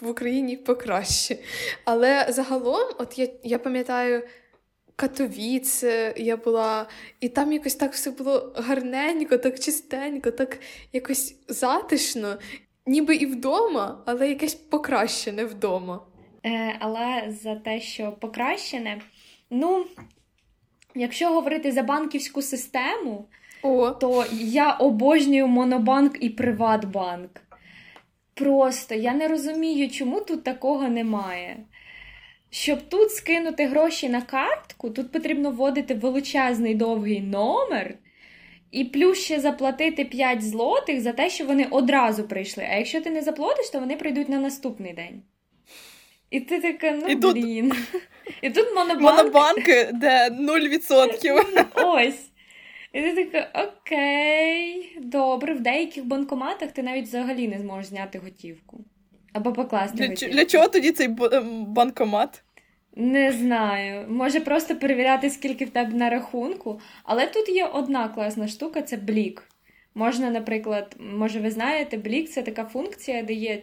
[0.00, 1.36] в Україні покраще.
[1.84, 4.22] Але загалом, от я, я пам'ятаю.
[4.96, 6.86] Катовіце я була,
[7.20, 10.58] і там якось так все було гарненько, так чистенько, так
[10.92, 12.38] якось затишно,
[12.86, 16.06] ніби і вдома, але якесь покращене вдома.
[16.46, 19.00] Е, Але за те, що покращене,
[19.50, 19.86] ну,
[20.94, 23.28] якщо говорити за банківську систему,
[23.62, 23.90] О.
[23.90, 27.30] то я обожнюю Монобанк і Приватбанк.
[28.34, 31.56] Просто я не розумію, чому тут такого немає.
[32.50, 37.94] Щоб тут скинути гроші на картку, тут потрібно вводити величезний довгий номер,
[38.70, 42.66] і плюс ще заплатити 5 злотих за те, що вони одразу прийшли.
[42.70, 45.22] А якщо ти не заплатиш, то вони прийдуть на наступний день.
[46.30, 47.70] І ти така, ну і блін.
[47.70, 48.02] Тут...
[48.42, 49.00] І тут монобанк...
[49.00, 51.64] монобанки, де 0%.
[51.74, 52.29] Ось.
[52.92, 58.84] І ти така, окей, добре, в деяких банкоматах ти навіть взагалі не зможеш зняти готівку.
[59.32, 60.34] Або покласти для, готівку.
[60.34, 62.42] Для чого тоді цей ем, банкомат?
[62.96, 64.06] Не знаю.
[64.08, 66.80] Може просто перевіряти, скільки в тебе на рахунку.
[67.04, 69.48] Але тут є одна класна штука це блік.
[69.94, 73.62] Можна, наприклад, може, ви знаєте, блік це така функція, де є,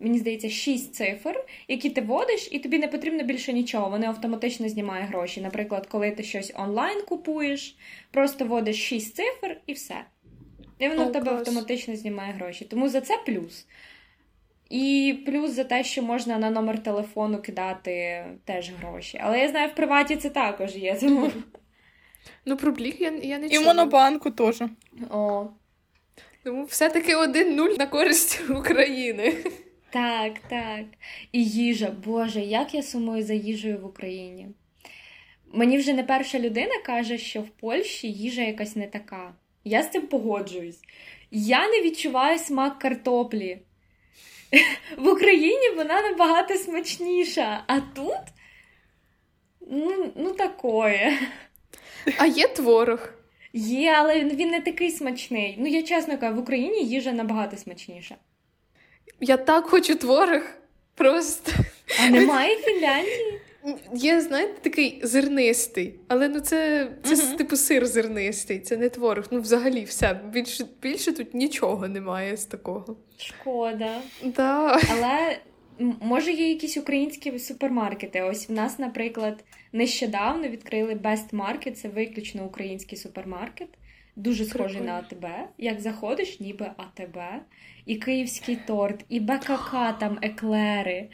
[0.00, 3.90] мені здається, 6 цифр, які ти вводиш, і тобі не потрібно більше нічого.
[3.90, 5.40] Вони автоматично знімає гроші.
[5.40, 7.76] Наприклад, коли ти щось онлайн купуєш,
[8.10, 10.04] просто вводиш 6 цифр і все.
[10.78, 12.64] І воно в тебе автоматично знімає гроші.
[12.64, 13.66] Тому за це плюс.
[14.70, 19.20] І плюс за те, що можна на номер телефону кидати теж гроші.
[19.22, 20.96] Але я знаю, в приваті це також є.
[21.00, 21.30] Тому...
[22.44, 24.62] Ну, про блік я я не І в Монобанку теж.
[25.10, 25.46] О.
[26.44, 29.34] Тому все-таки один нуль на користь України.
[29.90, 30.84] Так, так.
[31.32, 31.90] І їжа.
[32.04, 34.48] Боже, як я сумую за їжею в Україні.
[35.52, 39.34] Мені вже не перша людина каже, що в Польщі їжа якась не така.
[39.64, 40.80] Я з цим погоджуюсь.
[41.30, 43.58] Я не відчуваю смак картоплі.
[44.98, 48.22] В Україні вона набагато смачніша, а тут
[49.60, 51.18] ну, ну такое.
[52.18, 53.12] А є творог?
[53.52, 55.56] Є, але він не такий смачний.
[55.58, 58.16] Ну, я чесно кажу, в Україні їжа набагато смачніша.
[59.20, 60.42] Я так хочу творог.
[60.94, 61.52] Просто.
[62.00, 63.40] А немає Фінляндії?
[63.94, 67.36] Є, знаєте, такий зернистий, але ну це це uh-huh.
[67.36, 69.24] типу сир зернистий, це не творог.
[69.30, 70.20] Ну, взагалі, все.
[70.32, 72.96] Більше більше тут нічого немає з такого.
[73.18, 74.00] Шкода.
[74.24, 74.80] Да.
[74.90, 75.38] Але
[76.00, 78.22] може є якісь українські супермаркети.
[78.22, 83.68] Ось в нас, наприклад, нещодавно відкрили Best Market, це виключно український супермаркет.
[84.18, 84.92] Дуже схожий Прикольно.
[84.92, 85.48] на АТБ.
[85.58, 87.18] Як заходиш, ніби АТБ,
[87.86, 91.08] і київський торт, і БКК там еклери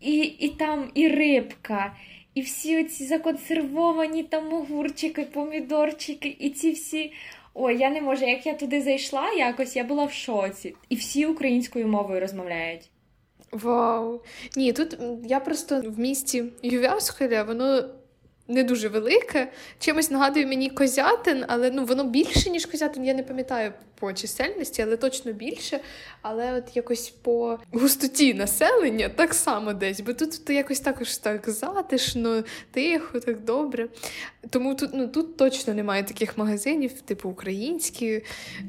[0.00, 1.96] і і там і рибка,
[2.34, 7.12] і всі оці законсервовані там огурчики, помідорчики, і ці всі.
[7.54, 8.24] Ой, я не можу.
[8.24, 10.74] Як я туди зайшла, якось я була в шоці.
[10.88, 12.90] І всі українською мовою розмовляють.
[13.52, 14.20] Вау!
[14.56, 17.88] Ні, тут я просто в місті Ювясхеля, воно
[18.48, 19.52] не дуже велике.
[19.78, 23.04] Чимось нагадує мені козятин, але ну воно більше, ніж козятин.
[23.04, 25.80] Я не пам'ятаю по чисельності, але точно більше.
[26.22, 30.00] Але от якось по густоті населення так само десь.
[30.00, 33.88] Бо тут якось також так затишно, тихо, так добре.
[34.50, 38.22] Тому тут ну, тут точно немає таких магазинів, типу українські.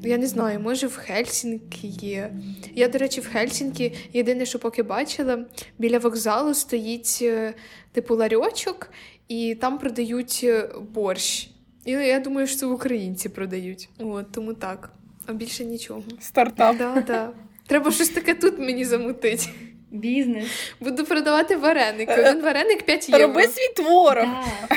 [0.04, 2.32] Я не знаю, може в Хельсінкі є.
[2.76, 5.46] Я, до речі, в Хельсінкі єдине, що поки бачила,
[5.78, 7.54] біля вокзалу стоїть е,
[7.92, 8.90] типу ларьочок
[9.28, 11.50] і там продають е, борщ.
[11.86, 13.90] І я думаю, що це українці продають.
[14.00, 14.92] От, Тому так.
[15.26, 16.04] А більше нічого.
[16.20, 16.78] Стартап.
[16.78, 17.30] Да, да.
[17.68, 19.50] Треба щось таке тут мені замутити.
[19.92, 20.46] Бізнес.
[20.80, 22.14] Буду продавати вареники.
[22.14, 23.28] Один вареник 5 євро.
[23.28, 24.28] Роби свій творог.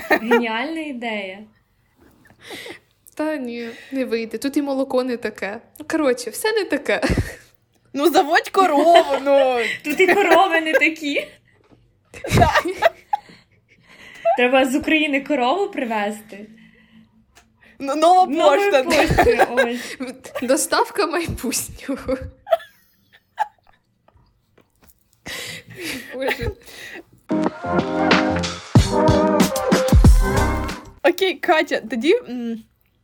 [0.09, 1.39] Так, геніальна ідея.
[3.15, 4.39] Та ні, не вийде.
[4.39, 5.61] Тут і молоко не таке.
[5.79, 7.03] Ну, коротше, все не таке.
[7.93, 9.57] Ну, заводь корову, ну.
[9.85, 11.27] Тут і корови не такі.
[14.38, 16.46] Треба з України корову привезти.
[17.79, 19.46] Ну, Нова Новою пошта.
[19.51, 19.96] ось.
[20.42, 22.18] Доставка майбутнього.
[26.14, 26.51] Боже.
[31.03, 32.14] Окей, Катя, тоді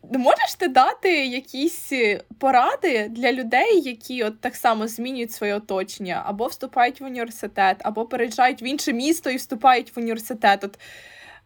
[0.03, 6.23] можеш ти дати якісь е, поради для людей, які от так само змінюють своє оточення,
[6.27, 10.65] або вступають в університет, або переїжджають в інше місто і вступають в університет.
[10.65, 10.79] От,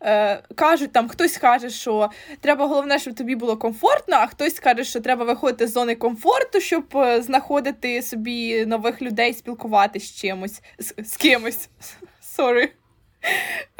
[0.03, 4.85] е, кажуть, там хтось каже, що треба головне, щоб тобі було комфортно, а хтось каже,
[4.85, 10.63] що треба виходити з зони комфорту, щоб е, знаходити собі нових людей, спілкуватися з чимось,
[10.79, 11.69] з, з кимось.
[12.39, 12.69] Sorry.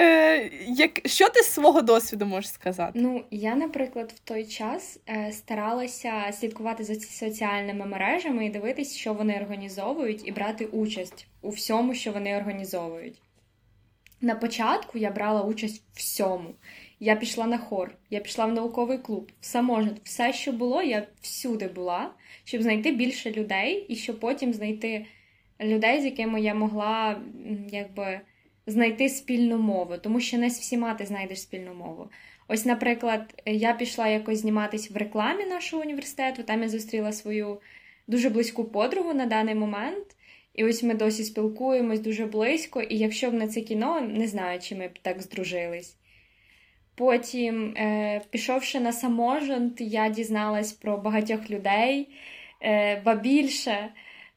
[0.01, 2.93] Е, як, що ти з свого досвіду можеш сказати?
[2.95, 8.97] Ну, я, наприклад, в той час е, старалася слідкувати за ці- соціальними мережами і дивитись,
[8.97, 13.23] що вони організовують, і брати участь у всьому, що вони організовують.
[14.21, 16.55] На початку я брала участь в всьому.
[17.01, 21.07] Я пішла на хор, я пішла в науковий клуб, в саможит, все, що було, я
[21.21, 22.11] всюди була,
[22.45, 25.07] щоб знайти більше людей, і щоб потім знайти
[25.61, 27.21] людей, з якими я могла
[27.71, 28.21] якби
[28.67, 32.11] знайти спільну мову, тому що не з всіма ти знайдеш спільну мову.
[32.49, 36.43] Ось, наприклад, я пішла якось зніматись в рекламі нашого університету.
[36.43, 37.61] Там я зустріла свою
[38.07, 40.07] дуже близьку подругу на даний момент.
[40.59, 42.83] І ось ми досі спілкуємось дуже близько.
[42.83, 45.97] І якщо б не це кіно, не знаю, чи ми б так здружились.
[46.95, 52.09] Потім, е, пішовши на саможент, я дізналась про багатьох людей,
[52.63, 53.89] е, ба більше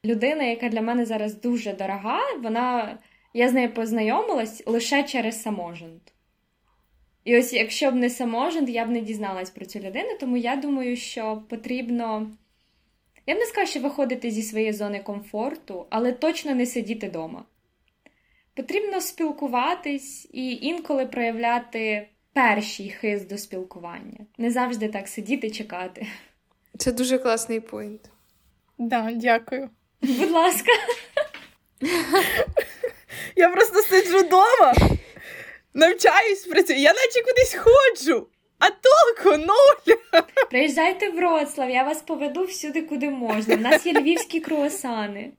[0.06, 2.98] людина, яка для мене зараз дуже дорога, вона
[3.34, 6.14] я з нею познайомилась лише через саможент.
[7.26, 10.56] І ось якщо б не саможент, я б не дізналась про цю людину, тому я
[10.56, 12.32] думаю, що потрібно.
[13.26, 17.46] Я б не скажу, що виходити зі своєї зони комфорту, але точно не сидіти вдома.
[18.54, 24.26] Потрібно спілкуватись і інколи проявляти перший хист до спілкування.
[24.38, 26.08] Не завжди так сидіти чекати.
[26.78, 28.10] Це дуже класний поінт.
[28.78, 29.70] Да, дякую.
[30.02, 30.72] Будь ласка,
[33.36, 34.74] Я просто сиджу вдома,
[35.74, 36.80] навчаюсь працюю.
[36.80, 38.28] Я наче кудись ходжу,
[38.62, 39.96] а толку нуль.
[40.50, 43.56] приїжджайте в Вроцлав, я вас поведу всюди, куди можна.
[43.56, 45.32] У нас є львівські круасани.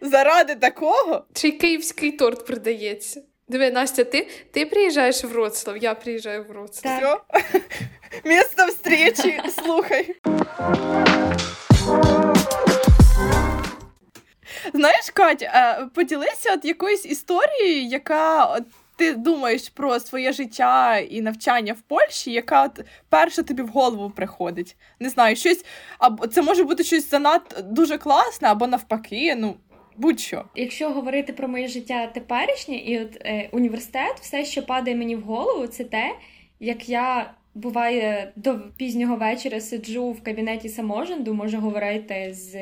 [0.00, 1.24] Заради такого.
[1.34, 3.22] Чи київський торт продається?
[3.48, 7.00] Диви, Настя, ти, ти приїжджаєш в Вроцлав, я приїжджаю в Вроцлав.
[7.00, 7.24] Так.
[7.44, 7.60] Все.
[8.24, 10.16] Місто встречі, слухай.
[14.74, 18.62] Знаєш, Кать, е, поділися от якоюсь історією, яка от,
[18.96, 24.10] ти думаєш про своє життя і навчання в Польщі, яка от перша тобі в голову
[24.10, 24.76] приходить.
[25.00, 25.64] Не знаю, щось
[25.98, 29.56] або це може бути щось занадто дуже класне, або навпаки, ну
[29.96, 30.44] будь-що.
[30.54, 35.20] Якщо говорити про моє життя теперішнє, і от е, університет, все, що падає мені в
[35.20, 36.14] голову, це те,
[36.60, 42.56] як я буває до пізнього вечора сиджу в кабінеті саможенду, можу говорити з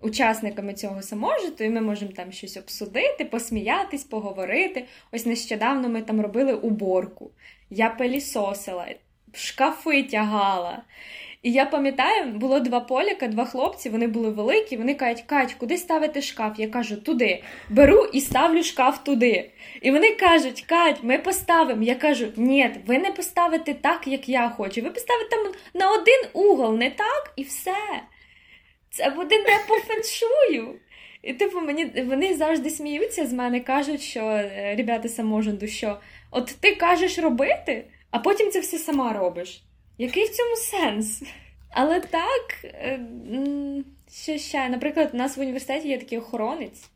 [0.00, 4.84] учасниками цього саможиту, і ми можемо там щось обсудити, посміятись, поговорити.
[5.12, 7.30] Ось нещодавно ми там робили уборку.
[7.70, 8.86] Я пилісосила,
[9.32, 10.82] шкафи тягала.
[11.42, 15.76] І я пам'ятаю, було два поляка, два хлопці, вони були великі, вони кажуть, Кать, куди
[15.76, 16.58] ставити шкаф?
[16.58, 17.42] Я кажу, туди.
[17.68, 19.50] Беру і ставлю шкаф туди.
[19.82, 21.82] І вони кажуть, Кать, ми поставимо.
[21.82, 24.80] Я кажу, ні, ви не поставите так, як я хочу.
[24.80, 28.02] Ви поставите там на один угол, не так, і все.
[28.90, 30.80] Це буде не по феншую.
[31.22, 36.56] І типу, мені вони завжди сміються з мене, кажуть, що е, ребята саможенду, що от
[36.60, 39.62] ти кажеш робити, а потім це все сама робиш.
[39.98, 41.22] Який в цьому сенс?
[41.70, 43.00] Але так, е,
[44.12, 46.90] що ще, наприклад, у нас в університеті є такий охоронець.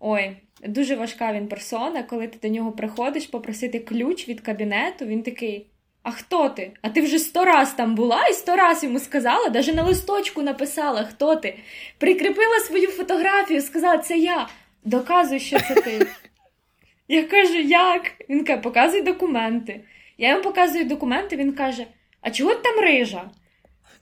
[0.00, 5.22] Ой, дуже важка він персона, коли ти до нього приходиш попросити ключ від кабінету, він
[5.22, 5.66] такий.
[6.02, 6.72] А хто ти?
[6.82, 10.42] А ти вже сто раз там була і сто раз йому сказала, навіть на листочку
[10.42, 11.58] написала, хто ти.
[11.98, 14.48] Прикріпила свою фотографію, сказала, це я.
[14.84, 16.06] Доказуй, що це ти.
[17.08, 18.02] Я кажу, як?
[18.28, 19.80] Він каже, показуй документи.
[20.18, 21.86] Я йому показую документи, він каже:
[22.20, 23.30] А чого ти там рижа?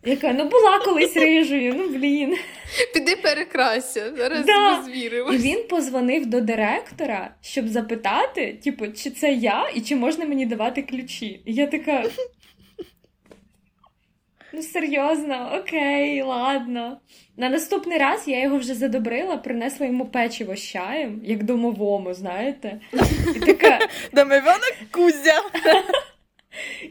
[0.05, 2.36] Я кажу, ну була колись рижою, ну блін.
[2.94, 4.82] Піди перекрасся, зараз Да.
[4.86, 5.32] звіримо.
[5.32, 10.46] І він позвонив до директора, щоб запитати, типу, чи це я і чи можна мені
[10.46, 11.40] давати ключі.
[11.44, 12.05] І я така.
[14.53, 17.01] Ну, серйозно, окей, ладно.
[17.36, 22.80] На наступний раз я його вже задобрила, принесла йому печиво з чаєм, як домовому, знаєте.
[23.36, 23.78] І така,
[24.12, 25.40] Домовенок Кузя.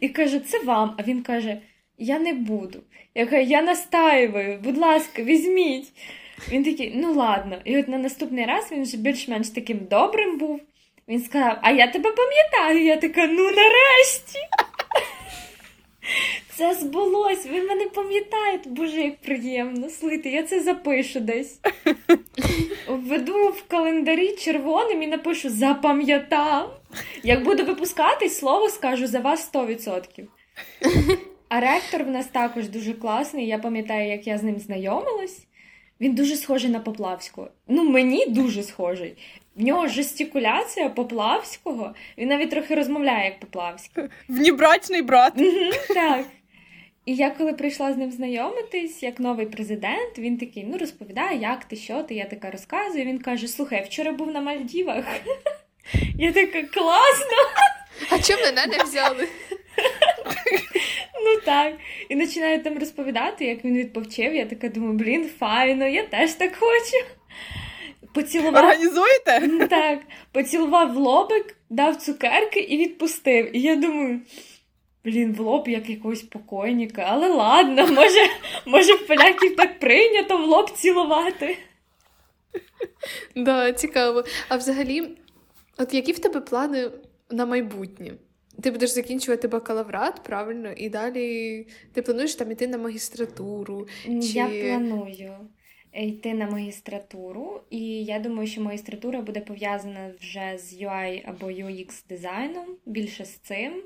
[0.01, 0.95] і каже, це вам.
[0.99, 1.57] А він каже:
[1.99, 2.79] Я не буду.
[3.15, 5.87] Я кажу, я настаюю, будь ласка, візьміть.
[6.51, 7.57] Він такий, ну ладно.
[7.63, 10.61] І от на наступний раз він вже більш-менш таким добрим був.
[11.07, 12.85] Він сказав: А я тебе пам'ятаю.
[12.85, 14.39] Я така, ну нарешті.
[16.55, 18.69] Це збулось, ви мене пам'ятаєте.
[18.69, 19.89] Боже, як приємно.
[19.89, 21.59] Слухайте, я це запишу десь.
[22.87, 26.79] Введу в календарі червоним і напишу запам'ятав.
[27.23, 30.23] Як буду випускатись, слово скажу за вас 100%.
[31.49, 33.47] А ректор в нас також дуже класний.
[33.47, 35.45] Я пам'ятаю, як я з ним знайомилась.
[36.01, 37.49] Він дуже схожий на Поплавського.
[37.67, 39.17] Ну, мені дуже схожий.
[39.55, 41.93] В нього жестикуляція Поплавського.
[42.17, 44.03] Він навіть трохи розмовляє як Поплавський.
[44.27, 45.33] Внібрачний брат.
[45.93, 46.25] Так.
[47.05, 51.65] І я коли прийшла з ним знайомитись, як новий президент, він такий: ну розповідає, як
[51.65, 52.13] ти, що ти.
[52.13, 53.05] Я така розказую.
[53.05, 55.05] Він каже: Слухай, вчора був на Мальдівах.
[56.17, 57.37] Я така класно.
[58.11, 59.27] А чому мене не взяли?
[61.29, 61.73] Ну так.
[62.09, 64.35] І починає там розповідати, як він відпочив.
[64.35, 67.05] Я така думаю, блін, файно, я теж так хочу.
[68.13, 68.55] Поцілував.
[68.55, 69.39] Організуєте?
[69.47, 69.99] Ну, Так,
[70.31, 73.55] поцілував в лобик, дав цукерки і відпустив.
[73.55, 74.21] І я думаю,
[75.05, 78.29] блін, в лоб як якогось покойника, але ладно, може,
[78.65, 81.57] може в поляків так прийнято в лоб цілувати.
[83.35, 84.23] Да, цікаво.
[84.49, 85.09] А взагалі,
[85.77, 86.91] от які в тебе плани
[87.31, 88.11] на майбутнє?
[88.61, 93.87] Ти будеш закінчувати бакалаврат, правильно, і далі ти плануєш там іти на магістратуру.
[94.07, 94.47] Я
[94.77, 95.33] планую
[95.93, 102.03] йти на магістратуру, і я думаю, що магістратура буде пов'язана вже з UI або UX
[102.09, 103.83] дизайном, більше з цим.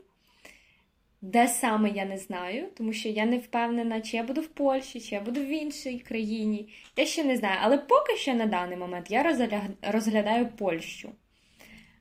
[1.22, 5.00] Де саме я не знаю, тому що я не впевнена, чи я буду в Польщі,
[5.02, 6.74] чи я буду в іншій країні.
[6.98, 7.58] Я ще не знаю.
[7.62, 11.10] Але поки що на даний момент я розгля- розглядаю Польщу.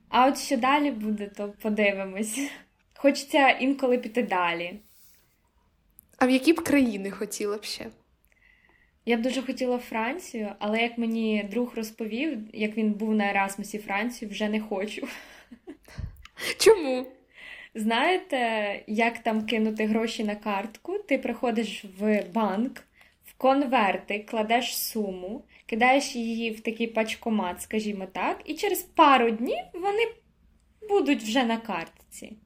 [0.09, 2.39] А от що далі буде, то подивимось.
[3.03, 4.73] Хочеться інколи піти далі.
[6.17, 7.85] А в які б країни хотіла б ще?
[9.05, 13.77] Я б дуже хотіла Францію, але як мені друг розповів, як він був на Ерасмусі
[13.77, 15.07] Францію, вже не хочу.
[16.59, 17.05] Чому?
[17.75, 18.39] Знаєте,
[18.87, 20.97] як там кинути гроші на картку?
[20.97, 22.81] Ти приходиш в банк,
[23.25, 29.63] в конверти, кладеш суму, кидаєш її в такий пачкомат, скажімо так, і через пару днів
[29.73, 30.03] вони
[30.89, 32.37] будуть вже на картці.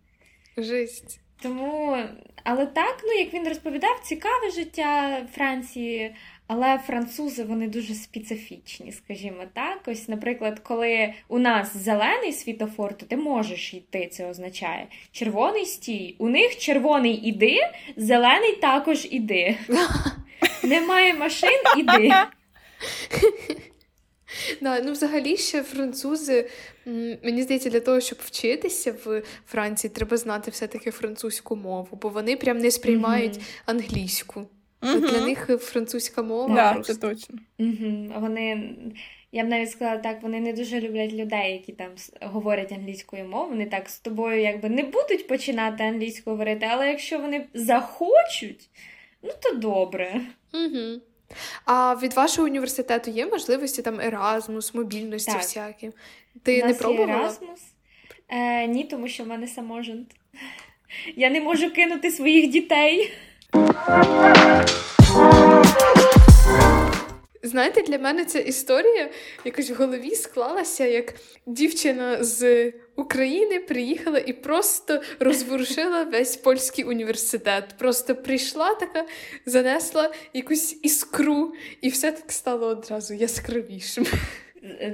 [0.58, 1.20] Жесть.
[1.41, 1.97] Тому,
[2.43, 6.16] але так, ну як він розповідав, цікаве життя Франції,
[6.47, 9.82] але французи вони дуже специфічні, скажімо так.
[9.86, 14.88] Ось, наприклад, коли у нас зелений світофор, то ти можеш йти, це означає.
[15.12, 16.16] Червоний стій.
[16.18, 17.60] У них червоний іди,
[17.97, 19.58] зелений також іди.
[20.64, 22.14] Немає машин, іди.
[24.61, 26.49] Да, ну взагалі ще французи,
[27.23, 32.36] мені здається, для того, щоб вчитися в Франції, треба знати все-таки французьку мову, бо вони
[32.38, 33.43] прям не сприймають Мгм.
[33.65, 34.47] англійську.
[34.82, 34.99] Мгм.
[34.99, 36.93] Для них французька мова Да, просто.
[36.93, 37.36] це точно.
[37.59, 38.13] Угу.
[38.19, 38.69] Вони,
[39.32, 41.89] я б навіть сказала так, вони не дуже люблять людей, які там
[42.21, 43.49] говорять англійською мовою.
[43.49, 48.69] Вони так з тобою якби не будуть починати англійською говорити, але якщо вони захочуть,
[49.23, 50.21] ну то добре.
[50.53, 51.01] Угу.
[51.65, 55.41] А від вашого університету є можливості там Еразмус, мобільності Так.
[55.41, 55.91] всякі?
[56.43, 57.19] Ти не пробувала?
[57.19, 57.59] Еразмус?
[58.30, 60.15] Е, ні, тому що в мене саможент.
[61.15, 63.13] Я не можу кинути своїх дітей.
[67.48, 69.10] Знаєте, для мене ця історія
[69.45, 71.14] якось в голові склалася, як
[71.45, 77.64] дівчина з України приїхала і просто розворушила весь польський університет.
[77.78, 79.06] Просто прийшла така,
[79.45, 84.06] занесла якусь іскру, і все так стало одразу яскравішим.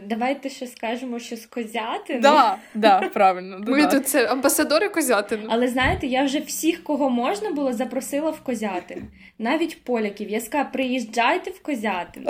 [0.06, 2.20] Давайте ще скажемо, що з козятини.
[2.20, 3.58] Да, да, правильно.
[3.60, 3.98] Ми додати.
[3.98, 5.44] тут це амбасадори Козятину.
[5.50, 9.04] Але знаєте, я вже всіх, кого можна було, запросила в Козятин.
[9.40, 10.30] Навіть поляків.
[10.30, 12.24] Я сказала, приїжджайте в Козятин.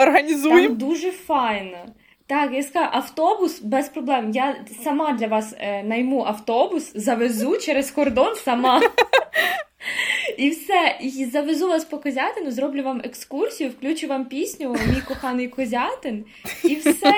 [0.66, 1.78] Там дуже файно.
[2.28, 4.32] Так, я сказала, автобус без проблем.
[4.32, 8.82] Я сама для вас е, найму автобус, завезу через кордон сама.
[10.38, 10.98] І все.
[11.02, 16.26] І завезу вас по козятину, зроблю вам екскурсію, включу вам пісню Мій коханий козятин,
[16.64, 17.14] і все.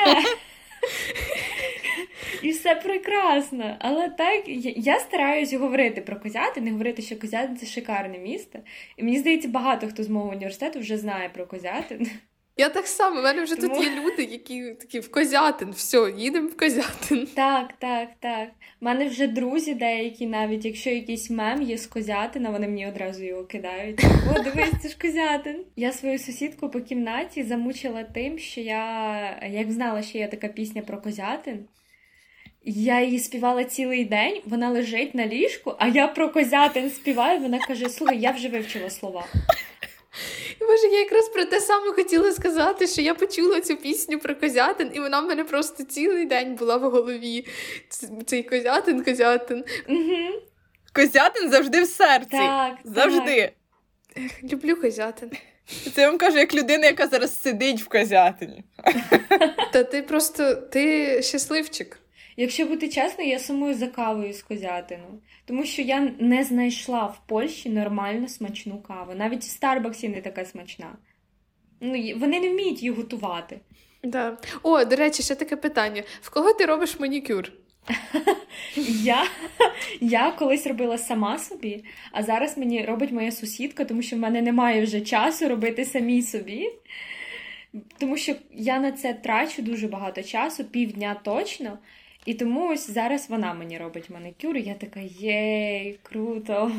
[2.42, 3.76] І все прекрасно.
[3.80, 8.60] Але так, я, я стараюсь говорити про Козятин і говорити, що Козятин це шикарне місто.
[8.98, 12.10] І мені здається, багато хто з мого університету вже знає про Козятин.
[12.58, 16.14] Я так само, в мене вже Тому- тут є люди, які такі в Козятин, все,
[16.18, 17.28] їдемо в Козятин.
[17.36, 18.50] Так, так, так.
[18.82, 23.24] У мене вже друзі деякі, навіть якщо якийсь мем є з Козятина, вони мені одразу
[23.24, 24.04] його кидають.
[24.04, 25.56] О, дивись, це ж Козятин.
[25.76, 30.82] Я свою сусідку по кімнаті замучила тим, що я як знала, що є така пісня
[30.82, 31.60] про Козятин.
[32.68, 37.40] Я її співала цілий день, вона лежить на ліжку, а я про Козятин співаю.
[37.40, 39.26] Вона каже: слухай, я вже вивчила слова.
[40.60, 44.92] Боже, я якраз про те саме хотіла сказати, що я почула цю пісню про Козятин,
[44.94, 47.46] і вона в мене просто цілий день була в голові.
[48.26, 49.64] Цей Козятин, Козятин.
[49.90, 50.42] Угу.
[50.94, 52.32] Козятин завжди в серці.
[52.32, 53.52] Так, Завжди.
[54.18, 55.32] Ех, люблю Козятин.
[55.96, 58.64] Це я вам кажу, як людина, яка зараз сидить в Козятині.
[59.74, 62.00] Та ти просто ти щасливчик.
[62.38, 65.22] Якщо бути чесною, я сумую за кавою з козятину.
[65.46, 69.14] Тому що я не знайшла в Польщі нормально смачну каву.
[69.16, 70.98] Навіть в Старбаксі не така смачна.
[71.82, 73.60] Ну, вони не вміють її готувати.
[74.04, 74.38] Да.
[74.64, 77.52] О, до речі, ще таке питання: в кого ти робиш манікюр?
[79.04, 79.24] Я,
[80.02, 84.42] я колись робила сама собі, а зараз мені робить моя сусідка, тому що в мене
[84.42, 86.70] немає вже часу робити самій собі.
[87.98, 91.78] Тому що я на це трачу дуже багато часу, півдня точно.
[92.26, 96.72] І тому ось зараз вона мені робить манікюр, і я така єй, круто.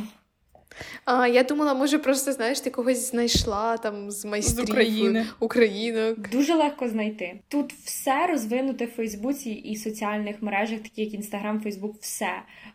[1.05, 5.27] А я думала, може, просто знаєш, ти когось знайшла там з майстрів України.
[5.41, 6.29] українок.
[6.31, 7.41] Дуже легко знайти.
[7.49, 12.31] Тут все розвинуте в Фейсбуці і соціальних мережах, такі як Інстаграм, Фейсбук, все.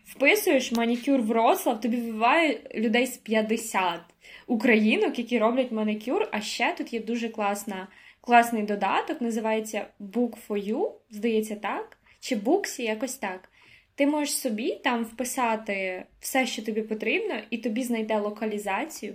[0.06, 4.00] Вписуєш манікюр Вроцлав, тобі вбиває людей з 50
[4.48, 6.28] українок, які роблять манікюр.
[6.32, 7.88] А ще тут є дуже класна,
[8.22, 11.98] класний додаток, називається Book for You, здається, так.
[12.22, 13.50] Чи Booksy, якось так.
[13.96, 19.14] Ти можеш собі там вписати все, що тобі потрібно, і тобі знайде локалізацію,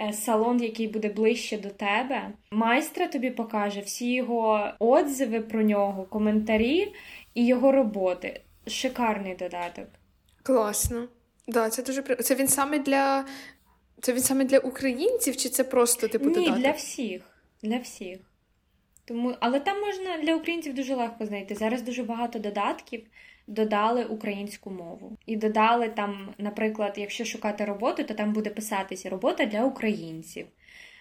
[0.00, 2.30] е, салон, який буде ближче до тебе.
[2.50, 6.92] Майстра тобі покаже всі його отзиви про нього, коментарі
[7.34, 8.40] і його роботи.
[8.66, 9.86] Шикарний додаток.
[10.42, 11.08] Класно.
[11.48, 12.16] Да, це дуже при...
[12.16, 13.24] Це він саме для.
[14.00, 16.58] Це він саме для українців, чи це просто типу Ні, додаток?
[16.58, 17.22] для всіх.
[17.62, 18.18] Для всіх.
[19.04, 21.54] Тому, але там можна для українців дуже легко знайти.
[21.54, 23.06] Зараз дуже багато додатків
[23.46, 25.16] додали українську мову.
[25.26, 30.46] І додали там, наприклад, якщо шукати роботу, то там буде писатися робота для українців.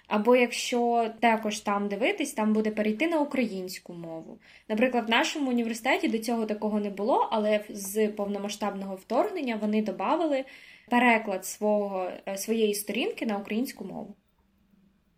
[0.07, 4.39] Або якщо також там дивитись, там буде перейти на українську мову.
[4.67, 10.45] Наприклад, в нашому університеті до цього такого не було, але з повномасштабного вторгнення вони додали
[10.89, 14.15] переклад свого, е, своєї сторінки на українську мову.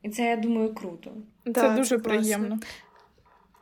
[0.04, 1.12] І це, я думаю, круто.
[1.46, 2.22] Да, це дуже класно.
[2.22, 2.60] приємно.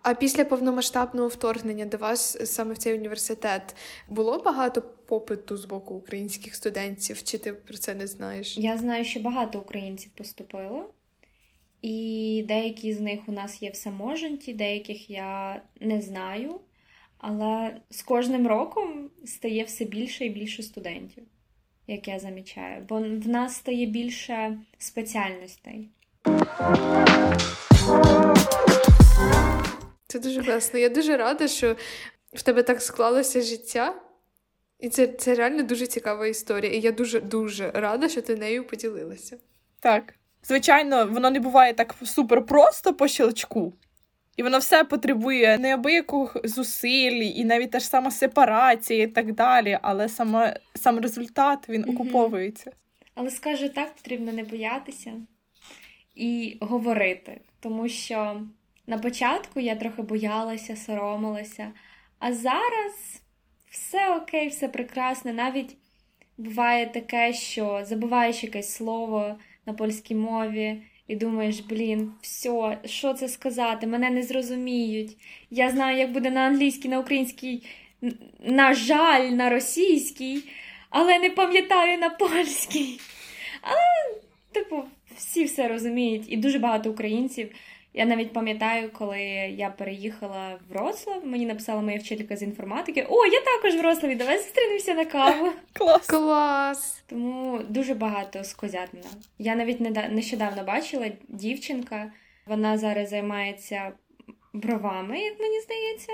[0.02, 3.76] А після повномасштабного вторгнення до вас саме в цей університет
[4.10, 8.58] було багато попиту з боку українських студентів, чи ти про це не знаєш?
[8.58, 10.94] Я знаю, що багато українців поступило,
[11.82, 16.60] і деякі з них у нас є в Саможенті, деяких я не знаю.
[17.18, 21.24] Але з кожним роком стає все більше і більше студентів,
[21.88, 22.86] як я замічаю.
[22.90, 25.90] Бо в нас стає більше спеціальностей.
[30.08, 30.80] Це дуже класно.
[30.80, 31.76] Я дуже рада, що
[32.34, 33.96] в тебе так склалося життя.
[34.80, 36.74] І це, це реально дуже цікава історія.
[36.74, 39.38] І я дуже дуже рада, що ти нею поділилася.
[39.80, 40.14] Так.
[40.44, 43.74] Звичайно, воно не буває так супер просто по щелчку.
[44.38, 49.80] І воно все потребує неабияких зусиль, і навіть та ж сама сепарація і так далі.
[49.82, 52.72] Але саме, сам результат він окуповується.
[53.16, 55.14] Але скажу так, потрібно не боятися
[56.16, 57.42] і говорити.
[57.60, 58.42] Тому що
[58.88, 61.72] на початку я трохи боялася, соромилася,
[62.20, 63.22] а зараз
[63.70, 65.34] все окей, все прекрасно.
[65.34, 65.78] Навіть
[66.38, 69.36] буває таке, що забуваєш якесь слово
[69.66, 70.82] на польській мові.
[71.08, 73.88] І думаєш, блін, все, що це сказати?
[73.88, 75.18] Мене не зрозуміють.
[75.50, 77.64] Я знаю, як буде на англійській, на українській,
[78.40, 80.44] на жаль, на російській,
[80.90, 83.00] але не пам'ятаю на польській.
[83.62, 84.20] Але,
[84.52, 84.84] типу,
[85.22, 87.50] всі все розуміють, і дуже багато українців.
[87.94, 89.20] Я навіть пам'ятаю, коли
[89.58, 94.16] я переїхала в Вроцлав, мені написала моя вчителька з інформатики: О, я також в Вроцлаві,
[94.16, 95.52] давай зустрінемося на каву.
[95.74, 96.08] Клас.
[96.08, 97.04] Клас!
[97.08, 99.04] Тому дуже багато з Козятина.
[99.40, 99.80] Я навіть
[100.12, 102.12] нещодавно бачила дівчинка,
[102.46, 103.92] вона зараз займається
[104.54, 106.12] бровами, як мені здається.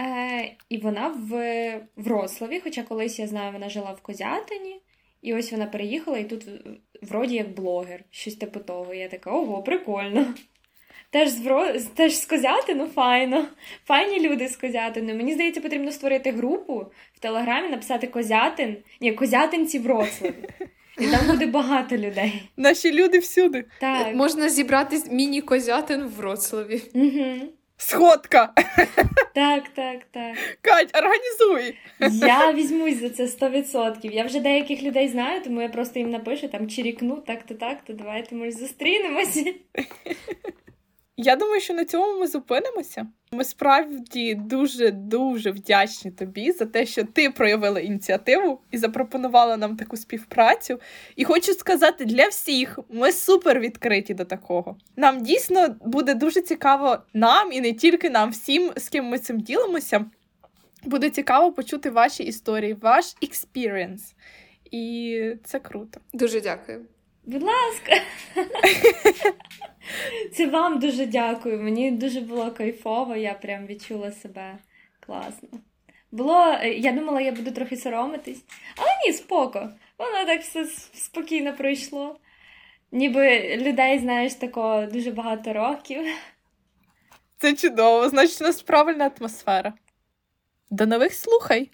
[0.00, 4.80] Е, І вона в Вроцлаві, хоча колись я знаю, вона жила в Козятині.
[5.22, 6.44] І ось вона переїхала, і тут
[7.02, 8.94] вроді як блогер, щось типу того.
[8.94, 10.34] Я така, ого, прикольно.
[11.10, 11.66] Теж з Вро...
[11.94, 13.46] теж з Козятину файно.
[13.86, 15.14] Файні люди з Козятину.
[15.14, 18.76] Мені здається, потрібно створити групу в Телеграмі, написати Козятин.
[19.00, 20.34] Ні, Козятинці Вроцлаві.
[20.98, 22.42] І там буде багато людей.
[22.56, 23.64] Наші люди всюди.
[23.80, 24.14] Так.
[24.14, 26.82] Можна зібрати міні-козятин в Вроцлаві.
[26.94, 27.52] Угу.
[27.80, 28.52] Сходка.
[29.34, 30.36] Так, так, так.
[30.62, 31.78] Кать, організуй.
[32.26, 34.12] Я візьмусь за це 100%.
[34.12, 38.34] Я вже деяких людей знаю, тому я просто їм напишу там чирікну, так-то, так-то, давайте
[38.34, 39.44] може зустрінемося.
[41.20, 43.06] Я думаю, що на цьому ми зупинимося.
[43.32, 49.76] Ми справді дуже дуже вдячні тобі за те, що ти проявила ініціативу і запропонувала нам
[49.76, 50.80] таку співпрацю.
[51.16, 54.76] І хочу сказати для всіх, ми супер відкриті до такого.
[54.96, 59.40] Нам дійсно буде дуже цікаво нам і не тільки нам, всім, з ким ми цим
[59.40, 60.04] ділимося.
[60.84, 64.14] Буде цікаво почути ваші історії, ваш experience.
[64.70, 66.00] І це круто.
[66.12, 66.86] Дуже дякую.
[67.24, 68.02] Будь ласка.
[70.32, 71.62] Це вам дуже дякую.
[71.62, 74.58] Мені дуже було кайфово, я прям відчула себе
[75.00, 75.48] класно.
[76.10, 78.44] Було, я думала, я буду трохи соромитись,
[78.76, 79.70] але ні, споко.
[79.98, 82.16] Воно так все спокійно пройшло.
[82.92, 86.06] Ніби людей, знаєш, такого дуже багато років.
[87.38, 89.72] Це чудово, значить, у нас правильна атмосфера.
[90.70, 91.70] До нових слухай!